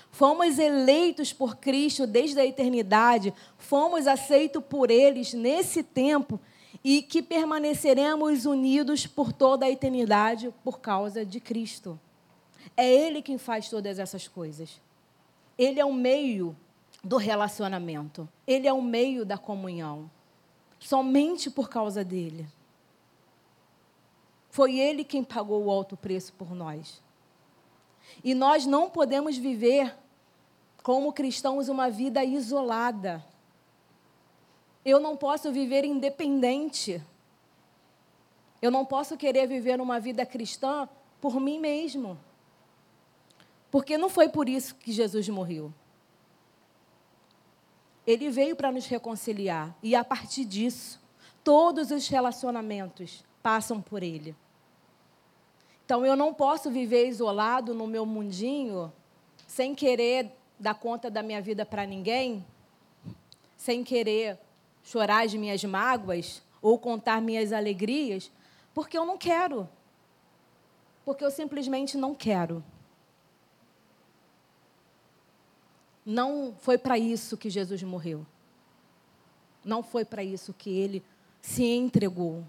Fomos 0.10 0.58
eleitos 0.58 1.32
por 1.32 1.58
Cristo 1.58 2.08
desde 2.08 2.40
a 2.40 2.46
eternidade, 2.46 3.32
fomos 3.60 4.08
aceitos 4.08 4.64
por 4.68 4.90
eles 4.90 5.34
nesse 5.34 5.84
tempo 5.84 6.40
e 6.84 7.04
que 7.04 7.22
permaneceremos 7.22 8.46
unidos 8.46 9.06
por 9.06 9.32
toda 9.32 9.68
a 9.68 9.70
eternidade 9.70 10.52
por 10.64 10.80
causa 10.80 11.24
de 11.24 11.40
Cristo. 11.40 12.00
É 12.76 12.92
Ele 12.92 13.22
quem 13.22 13.38
faz 13.38 13.70
todas 13.70 14.00
essas 14.00 14.28
coisas. 14.28 14.82
Ele 15.58 15.80
é 15.80 15.86
o 15.86 15.94
meio 15.94 16.56
do 17.04 17.18
relacionamento, 17.18 18.28
Ele 18.48 18.68
é 18.68 18.74
o 18.74 18.82
meio 18.82 19.26
da 19.26 19.38
comunhão. 19.38 20.10
Somente 20.80 21.50
por 21.50 21.70
causa 21.70 22.04
dele. 22.04 22.48
Foi 24.50 24.80
Ele 24.80 25.04
quem 25.04 25.24
pagou 25.24 25.66
o 25.66 25.72
alto 25.72 25.96
preço 25.96 26.34
por 26.34 26.54
nós. 26.54 27.02
E 28.24 28.34
nós 28.34 28.66
não 28.66 28.90
podemos 28.90 29.38
viver 29.38 29.96
como 30.82 31.14
cristãos 31.14 31.70
uma 31.70 31.90
vida 31.90 32.24
isolada. 32.24 33.24
Eu 34.84 35.00
não 35.00 35.16
posso 35.16 35.52
viver 35.52 35.86
independente. 35.86 37.02
Eu 38.62 38.70
não 38.70 38.86
posso 38.86 39.16
querer 39.16 39.48
viver 39.48 39.80
uma 39.80 40.00
vida 40.00 40.26
cristã 40.26 40.88
por 41.22 41.40
mim 41.40 41.60
mesmo. 41.60 42.18
Porque 43.74 43.98
não 43.98 44.08
foi 44.08 44.30
por 44.30 44.48
isso 44.48 44.76
que 44.76 44.92
Jesus 44.92 45.28
morreu. 45.30 45.74
Ele 48.06 48.30
veio 48.30 48.56
para 48.56 48.72
nos 48.72 48.86
reconciliar. 48.86 49.76
E 49.82 49.96
a 49.96 50.04
partir 50.04 50.46
disso, 50.46 51.02
todos 51.44 51.90
os 51.90 52.08
relacionamentos 52.08 53.26
passam 53.42 53.82
por 53.82 54.04
ele. 54.04 54.36
Então 55.84 56.06
eu 56.06 56.16
não 56.16 56.36
posso 56.36 56.70
viver 56.70 57.08
isolado 57.08 57.74
no 57.74 57.88
meu 57.88 58.06
mundinho, 58.06 58.94
sem 59.48 59.74
querer 59.74 60.32
dar 60.60 60.76
conta 60.76 61.10
da 61.10 61.24
minha 61.24 61.42
vida 61.42 61.66
para 61.66 61.84
ninguém, 61.84 62.46
sem 63.58 63.84
querer 63.84 64.38
chorar 64.84 65.26
as 65.26 65.34
minhas 65.34 65.64
mágoas 65.64 66.44
ou 66.62 66.78
contar 66.78 67.20
minhas 67.20 67.52
alegrias, 67.52 68.32
porque 68.72 68.96
eu 68.96 69.04
não 69.04 69.18
quero. 69.18 69.68
Porque 71.04 71.26
eu 71.26 71.32
simplesmente 71.32 71.98
não 71.98 72.14
quero. 72.14 72.64
Não 76.06 76.54
foi 76.60 76.78
para 76.78 76.98
isso 76.98 77.38
que 77.38 77.50
Jesus 77.50 77.82
morreu. 77.84 78.26
Não 79.64 79.82
foi 79.82 80.04
para 80.04 80.24
isso 80.24 80.54
que 80.54 80.70
ele 80.70 81.04
se 81.42 81.64
entregou. 81.64 82.44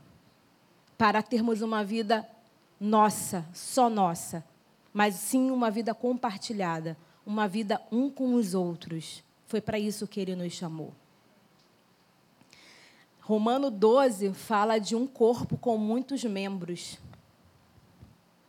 Para 0.98 1.22
termos 1.22 1.62
uma 1.62 1.84
vida 1.84 2.28
nossa, 2.80 3.46
só 3.52 3.88
nossa, 3.88 4.44
mas 4.92 5.14
sim 5.14 5.50
uma 5.50 5.70
vida 5.70 5.94
compartilhada, 5.94 6.96
uma 7.24 7.48
vida 7.48 7.80
um 7.90 8.10
com 8.10 8.34
os 8.34 8.54
outros. 8.54 9.22
Foi 9.46 9.60
para 9.60 9.78
isso 9.78 10.06
que 10.06 10.20
ele 10.20 10.34
nos 10.34 10.52
chamou. 10.52 10.92
Romano 13.20 13.70
12 13.70 14.34
fala 14.34 14.78
de 14.78 14.94
um 14.94 15.06
corpo 15.06 15.56
com 15.56 15.78
muitos 15.78 16.22
membros. 16.24 16.98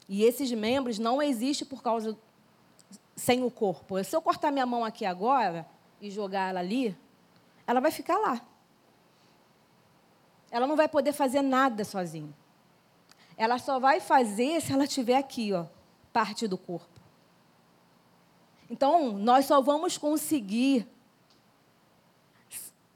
E 0.07 0.23
esses 0.23 0.51
membros 0.51 0.99
não 0.99 1.21
existem 1.21 1.67
por 1.67 1.81
causa 1.81 2.17
sem 3.15 3.43
o 3.43 3.51
corpo. 3.51 4.03
Se 4.03 4.15
eu 4.15 4.21
cortar 4.21 4.51
minha 4.51 4.65
mão 4.65 4.83
aqui 4.83 5.05
agora 5.05 5.65
e 6.01 6.09
jogar 6.11 6.49
ela 6.49 6.59
ali, 6.59 6.97
ela 7.65 7.79
vai 7.79 7.91
ficar 7.91 8.17
lá. 8.17 8.41
Ela 10.51 10.67
não 10.67 10.75
vai 10.75 10.87
poder 10.87 11.13
fazer 11.13 11.41
nada 11.41 11.83
sozinha. 11.83 12.33
Ela 13.37 13.57
só 13.57 13.79
vai 13.79 13.99
fazer 13.99 14.61
se 14.61 14.71
ela 14.71 14.85
estiver 14.85 15.17
aqui, 15.17 15.51
ó, 15.53 15.65
parte 16.13 16.47
do 16.47 16.57
corpo. 16.57 17.01
Então, 18.69 19.13
nós 19.13 19.45
só 19.45 19.61
vamos 19.61 19.97
conseguir 19.97 20.87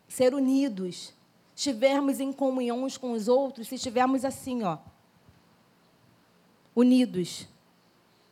ser 0.08 0.34
unidos 0.34 1.14
estivermos 1.60 2.22
em 2.22 2.32
comunhão 2.32 2.84
uns 2.84 2.96
com 2.96 3.12
os 3.12 3.28
outros, 3.28 3.68
se 3.68 3.76
estivermos 3.76 4.24
assim, 4.24 4.64
ó, 4.64 4.78
unidos, 6.74 7.50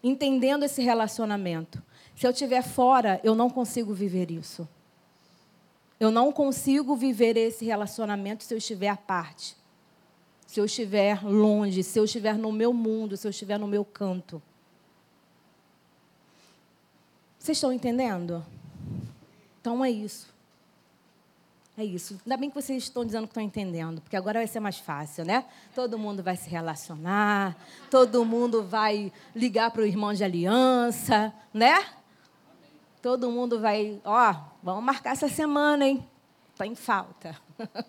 entendendo 0.07 0.63
esse 0.63 0.81
relacionamento. 0.81 1.81
Se 2.15 2.25
eu 2.25 2.31
estiver 2.31 2.63
fora, 2.63 3.19
eu 3.23 3.35
não 3.35 3.49
consigo 3.49 3.93
viver 3.93 4.31
isso. 4.31 4.67
Eu 5.99 6.11
não 6.11 6.31
consigo 6.31 6.95
viver 6.95 7.35
esse 7.37 7.65
relacionamento 7.65 8.43
se 8.43 8.53
eu 8.53 8.57
estiver 8.57 8.89
à 8.89 8.97
parte. 8.97 9.55
Se 10.45 10.59
eu 10.59 10.65
estiver 10.65 11.23
longe, 11.23 11.83
se 11.83 11.99
eu 11.99 12.05
estiver 12.05 12.37
no 12.37 12.51
meu 12.51 12.71
mundo, 12.71 13.17
se 13.17 13.27
eu 13.27 13.31
estiver 13.31 13.59
no 13.59 13.67
meu 13.67 13.83
canto. 13.83 14.41
Vocês 17.37 17.57
estão 17.57 17.73
entendendo? 17.73 18.45
Então 19.59 19.83
é 19.83 19.89
isso. 19.89 20.36
É 21.79 21.85
isso. 21.85 22.19
Ainda 22.25 22.37
bem 22.37 22.49
que 22.49 22.59
vocês 22.59 22.81
estão 22.81 23.05
dizendo 23.05 23.27
que 23.27 23.31
estão 23.31 23.43
entendendo, 23.43 24.01
porque 24.01 24.15
agora 24.15 24.39
vai 24.39 24.47
ser 24.47 24.59
mais 24.59 24.79
fácil, 24.79 25.23
né? 25.23 25.45
Todo 25.75 25.95
mundo 25.95 26.23
vai 26.23 26.35
se 26.35 26.49
relacionar, 26.49 27.55
todo 27.91 28.25
mundo 28.25 28.63
vai 28.63 29.13
ligar 29.35 29.69
para 29.69 29.83
o 29.83 29.85
irmão 29.85 30.11
de 30.11 30.23
aliança, 30.23 31.31
né? 31.53 31.87
Todo 32.99 33.29
mundo 33.29 33.59
vai, 33.59 34.01
ó, 34.03 34.35
vamos 34.63 34.83
marcar 34.83 35.11
essa 35.11 35.29
semana, 35.29 35.85
hein? 35.85 36.03
Está 36.51 36.65
em 36.65 36.73
falta. 36.73 37.39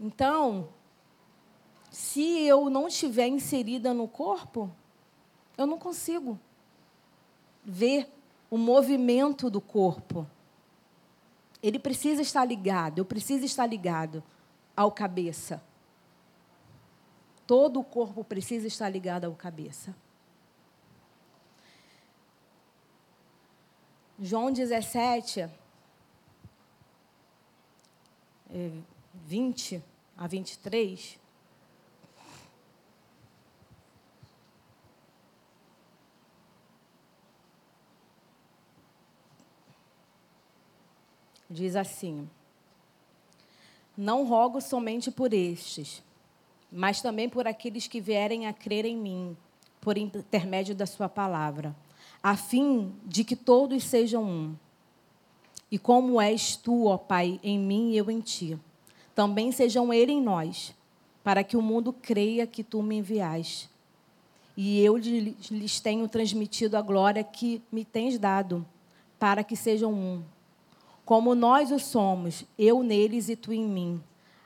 então, 0.00 0.70
se 1.90 2.46
eu 2.46 2.70
não 2.70 2.88
estiver 2.88 3.28
inserida 3.28 3.92
no 3.92 4.08
corpo, 4.08 4.74
eu 5.58 5.66
não 5.66 5.78
consigo 5.78 6.40
ver 7.62 8.10
o 8.50 8.56
movimento 8.56 9.50
do 9.50 9.60
corpo 9.60 10.26
ele 11.62 11.78
precisa 11.78 12.22
estar 12.22 12.44
ligado, 12.44 12.98
eu 12.98 13.04
preciso 13.04 13.44
estar 13.44 13.66
ligado 13.66 14.22
ao 14.76 14.92
cabeça. 14.92 15.62
Todo 17.46 17.80
o 17.80 17.84
corpo 17.84 18.22
precisa 18.22 18.66
estar 18.66 18.88
ligado 18.88 19.24
ao 19.24 19.34
cabeça. 19.34 19.94
João 24.20 24.52
17, 24.52 25.48
20 29.24 29.76
é, 29.76 29.82
a 30.16 30.26
23. 30.26 31.17
Diz 41.48 41.76
assim: 41.76 42.28
Não 43.96 44.24
rogo 44.24 44.60
somente 44.60 45.10
por 45.10 45.32
estes, 45.32 46.02
mas 46.70 47.00
também 47.00 47.28
por 47.28 47.46
aqueles 47.46 47.86
que 47.86 48.00
vierem 48.00 48.46
a 48.46 48.52
crer 48.52 48.84
em 48.84 48.96
mim, 48.96 49.36
por 49.80 49.96
intermédio 49.96 50.74
da 50.74 50.86
Sua 50.86 51.08
palavra, 51.08 51.74
a 52.22 52.36
fim 52.36 52.92
de 53.04 53.24
que 53.24 53.36
todos 53.36 53.84
sejam 53.84 54.24
um. 54.24 54.56
E 55.70 55.78
como 55.78 56.20
és 56.20 56.56
tu, 56.56 56.86
ó 56.86 56.96
Pai, 56.96 57.38
em 57.42 57.58
mim 57.58 57.92
e 57.92 57.96
eu 57.96 58.10
em 58.10 58.20
ti, 58.20 58.58
também 59.14 59.52
sejam 59.52 59.92
ele 59.92 60.12
em 60.12 60.22
nós, 60.22 60.74
para 61.22 61.44
que 61.44 61.56
o 61.56 61.62
mundo 61.62 61.92
creia 61.92 62.46
que 62.46 62.64
tu 62.64 62.82
me 62.82 62.96
enviaste. 62.96 63.68
E 64.56 64.80
eu 64.80 64.96
lhes 64.96 65.78
tenho 65.78 66.08
transmitido 66.08 66.76
a 66.76 66.82
glória 66.82 67.22
que 67.22 67.62
me 67.70 67.84
tens 67.84 68.18
dado, 68.18 68.66
para 69.18 69.44
que 69.44 69.54
sejam 69.54 69.92
um 69.92 70.22
como 71.08 71.34
nós 71.34 71.72
o 71.72 71.78
somos, 71.78 72.44
eu 72.58 72.82
neles 72.82 73.30
e 73.30 73.34
tu 73.34 73.50
em 73.50 73.64
mim, 73.64 74.04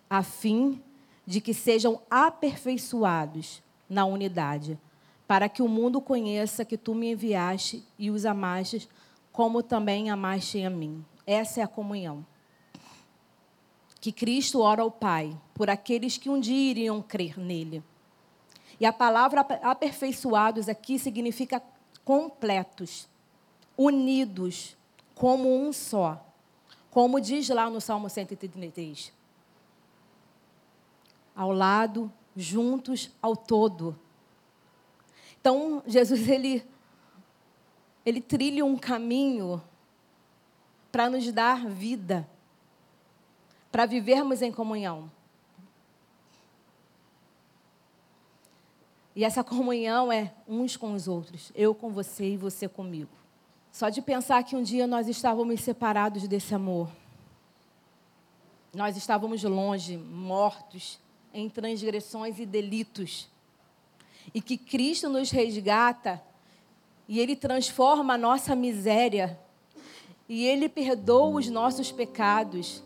a 0.08 0.22
fim 0.22 0.80
de 1.26 1.40
que 1.40 1.52
sejam 1.52 2.00
aperfeiçoados 2.08 3.60
na 3.90 4.04
unidade, 4.04 4.78
para 5.26 5.48
que 5.48 5.60
o 5.60 5.66
mundo 5.66 6.00
conheça 6.00 6.64
que 6.64 6.78
tu 6.78 6.94
me 6.94 7.10
enviaste 7.10 7.84
e 7.98 8.12
os 8.12 8.24
amaste, 8.24 8.88
como 9.32 9.60
também 9.60 10.08
amaste 10.08 10.64
a 10.64 10.70
mim. 10.70 11.04
Essa 11.26 11.62
é 11.62 11.64
a 11.64 11.66
comunhão. 11.66 12.24
Que 14.00 14.12
Cristo 14.12 14.60
ora 14.60 14.82
ao 14.82 14.90
Pai 14.92 15.36
por 15.54 15.68
aqueles 15.68 16.16
que 16.16 16.30
um 16.30 16.38
dia 16.38 16.70
iriam 16.70 17.02
crer 17.02 17.40
nele. 17.40 17.82
E 18.78 18.86
a 18.86 18.92
palavra 18.92 19.40
aperfeiçoados 19.40 20.68
aqui 20.68 20.96
significa 20.96 21.60
completos, 22.04 23.08
unidos 23.76 24.76
como 25.16 25.52
um 25.60 25.72
só 25.72 26.24
como 26.92 27.20
diz 27.20 27.48
lá 27.48 27.68
no 27.68 27.80
Salmo 27.80 28.08
133. 28.08 29.12
Ao 31.34 31.50
lado, 31.50 32.12
juntos, 32.36 33.10
ao 33.20 33.34
todo. 33.34 33.98
Então, 35.40 35.82
Jesus, 35.86 36.28
ele 36.28 36.64
ele 38.04 38.20
trilha 38.20 38.64
um 38.64 38.76
caminho 38.76 39.62
para 40.90 41.08
nos 41.08 41.30
dar 41.32 41.66
vida, 41.66 42.28
para 43.70 43.86
vivermos 43.86 44.42
em 44.42 44.52
comunhão. 44.52 45.10
E 49.14 49.24
essa 49.24 49.42
comunhão 49.42 50.12
é 50.12 50.34
uns 50.46 50.76
com 50.76 50.92
os 50.92 51.08
outros, 51.08 51.52
eu 51.54 51.74
com 51.74 51.90
você 51.90 52.32
e 52.32 52.36
você 52.36 52.68
comigo. 52.68 53.21
Só 53.72 53.88
de 53.88 54.02
pensar 54.02 54.44
que 54.44 54.54
um 54.54 54.62
dia 54.62 54.86
nós 54.86 55.08
estávamos 55.08 55.62
separados 55.62 56.28
desse 56.28 56.54
amor. 56.54 56.90
Nós 58.74 58.98
estávamos 58.98 59.42
longe, 59.42 59.96
mortos 59.96 61.00
em 61.32 61.48
transgressões 61.48 62.38
e 62.38 62.44
delitos. 62.44 63.30
E 64.34 64.42
que 64.42 64.58
Cristo 64.58 65.08
nos 65.08 65.30
resgata 65.30 66.22
e 67.08 67.18
Ele 67.18 67.34
transforma 67.34 68.14
a 68.14 68.18
nossa 68.18 68.54
miséria. 68.54 69.40
E 70.28 70.44
Ele 70.44 70.68
perdoa 70.68 71.38
os 71.38 71.48
nossos 71.48 71.90
pecados. 71.90 72.82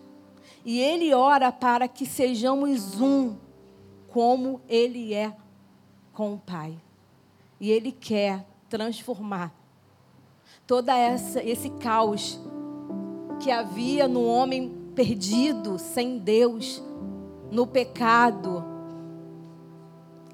E 0.64 0.78
Ele 0.78 1.12
ora 1.12 1.50
para 1.50 1.88
que 1.88 2.06
sejamos 2.06 3.00
um, 3.00 3.36
como 4.08 4.60
Ele 4.68 5.12
é 5.12 5.36
com 6.12 6.34
o 6.34 6.38
Pai. 6.38 6.80
E 7.60 7.72
Ele 7.72 7.90
quer 7.90 8.46
transformar 8.68 9.65
toda 10.66 10.96
essa 10.96 11.42
esse 11.42 11.70
caos 11.70 12.40
que 13.40 13.50
havia 13.50 14.08
no 14.08 14.24
homem 14.24 14.72
perdido, 14.94 15.78
sem 15.78 16.18
Deus, 16.18 16.82
no 17.50 17.66
pecado, 17.66 18.64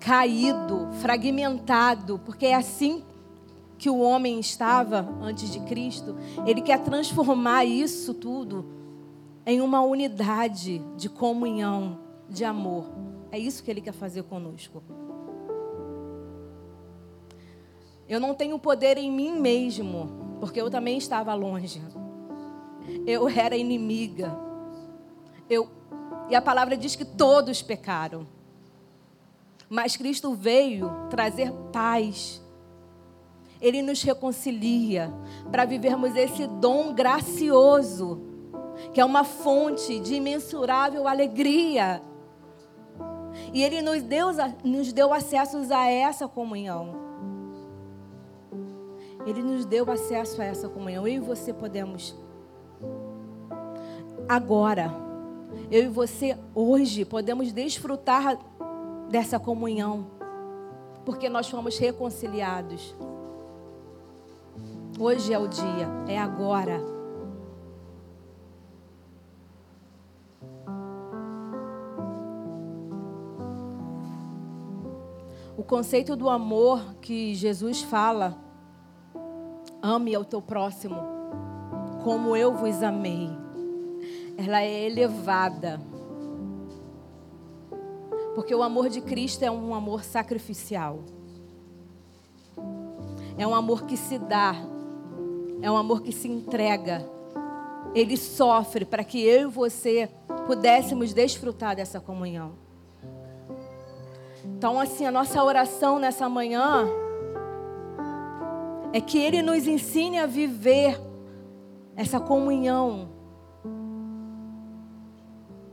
caído, 0.01 0.89
fragmentado, 1.01 2.21
porque 2.25 2.47
é 2.47 2.55
assim 2.55 3.05
que 3.77 3.91
o 3.91 3.99
homem 3.99 4.39
estava 4.39 5.09
antes 5.21 5.51
de 5.51 5.61
Cristo. 5.61 6.17
Ele 6.47 6.63
quer 6.63 6.79
transformar 6.79 7.65
isso 7.65 8.15
tudo 8.15 8.65
em 9.45 9.61
uma 9.61 9.81
unidade 9.81 10.79
de 10.97 11.09
comunhão, 11.09 11.99
de 12.29 12.45
amor. 12.45 12.87
É 13.33 13.39
isso 13.39 13.63
que 13.63 13.71
ele 13.71 13.81
quer 13.81 13.93
fazer 13.93 14.23
conosco. 14.23 14.83
Eu 18.09 18.21
não 18.21 18.35
tenho 18.35 18.59
poder 18.59 18.99
em 18.99 19.11
mim 19.11 19.41
mesmo, 19.41 20.22
porque 20.43 20.61
eu 20.61 20.69
também 20.69 20.99
estava 20.99 21.33
longe. 21.35 21.81
Eu 23.07 23.29
era 23.29 23.57
inimiga. 23.57 24.37
Eu 25.49 25.71
e 26.29 26.35
a 26.35 26.43
palavra 26.43 26.77
diz 26.77 26.97
que 26.97 27.05
todos 27.05 27.63
pecaram. 27.63 28.27
Mas 29.71 29.97
Cristo 29.97 30.35
veio 30.35 30.91
trazer 31.09 31.53
paz. 31.73 32.43
Ele 33.61 33.83
nos 33.83 34.03
reconcilia 34.03 35.15
para 35.49 35.65
vivermos 35.65 36.17
esse 36.17 36.49
dom 36.49 36.93
gracioso, 36.93 38.21
que 38.93 39.01
é 39.01 39.05
uma 39.05 39.23
fonte 39.23 40.01
de 40.01 40.17
imensurável 40.17 41.07
alegria. 41.07 42.03
E 43.55 43.63
Ele 43.63 43.81
nos 43.81 44.03
deu, 44.03 44.31
nos 44.65 44.93
deu 44.93 45.15
acesso 45.15 45.73
a 45.73 45.87
essa 45.87 46.27
comunhão. 46.27 47.12
Ele 49.27 49.43
nos 49.43 49.65
deu 49.65 49.91
acesso 49.91 50.41
a 50.43 50.45
essa 50.45 50.69
comunhão. 50.69 51.07
Eu 51.07 51.15
e 51.15 51.19
você 51.19 51.53
podemos. 51.53 52.17
Agora, 54.29 54.93
eu 55.71 55.85
e 55.85 55.89
você 55.89 56.37
hoje 56.55 57.05
podemos 57.05 57.53
desfrutar 57.53 58.39
dessa 59.09 59.39
comunhão, 59.39 60.07
porque 61.05 61.29
nós 61.29 61.49
fomos 61.49 61.79
reconciliados. 61.79 62.95
Hoje 64.99 65.33
é 65.33 65.39
o 65.39 65.47
dia, 65.47 65.89
é 66.09 66.19
agora. 66.19 66.81
O 75.57 75.63
conceito 75.63 76.17
do 76.17 76.29
amor 76.29 76.95
que 77.01 77.35
Jesus 77.35 77.83
fala 77.83 78.37
Ame 79.83 80.15
ao 80.15 80.25
teu 80.25 80.41
próximo 80.41 81.23
como 82.03 82.37
eu 82.37 82.53
vos 82.53 82.83
amei. 82.83 83.31
Ela 84.37 84.63
é 84.63 84.87
elevada. 84.87 85.81
Porque 88.35 88.55
o 88.55 88.63
amor 88.63 88.89
de 88.89 89.01
Cristo 89.01 89.45
é 89.45 89.51
um 89.51 89.75
amor 89.75 90.03
sacrificial. 90.05 91.01
É 93.39 93.47
um 93.47 93.55
amor 93.55 93.85
que 93.85 93.97
se 93.97 94.19
dá. 94.19 94.55
É 95.61 95.71
um 95.71 95.77
amor 95.77 96.03
que 96.03 96.13
se 96.13 96.29
entrega. 96.29 97.09
Ele 97.95 98.17
sofre 98.17 98.85
para 98.85 99.05
que 99.05 99.23
eu 99.23 99.49
e 99.49 99.53
você 99.53 100.09
pudéssemos 100.47 101.13
desfrutar 101.13 101.77
dessa 101.77 102.01
comunhão. 102.01 102.53
Então, 104.45 104.81
assim, 104.81 105.07
a 105.07 105.11
nossa 105.11 105.43
oração 105.43 105.99
nessa 105.99 106.29
manhã 106.29 106.89
é 108.93 109.01
que 109.01 109.19
Ele 109.19 109.43
nos 109.43 109.67
ensine 109.67 110.19
a 110.19 110.27
viver 110.27 111.01
essa 111.97 112.21
comunhão. 112.21 113.11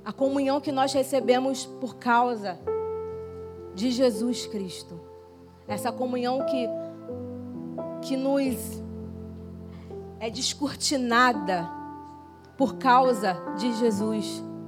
A 0.04 0.12
comunhão 0.12 0.62
que 0.62 0.72
nós 0.72 0.94
recebemos 0.94 1.66
por 1.66 1.98
causa 1.98 2.60
de 3.76 3.92
Jesus 3.92 4.48
Cristo. 4.48 5.00
Essa 5.68 5.92
comunhão 5.92 6.46
que, 6.46 6.68
que 8.02 8.18
nos 8.18 8.82
é 10.20 10.30
descortinada 10.30 11.70
por 12.58 12.76
causa 12.76 13.38
de 13.58 13.74
Jesus. 13.74 14.44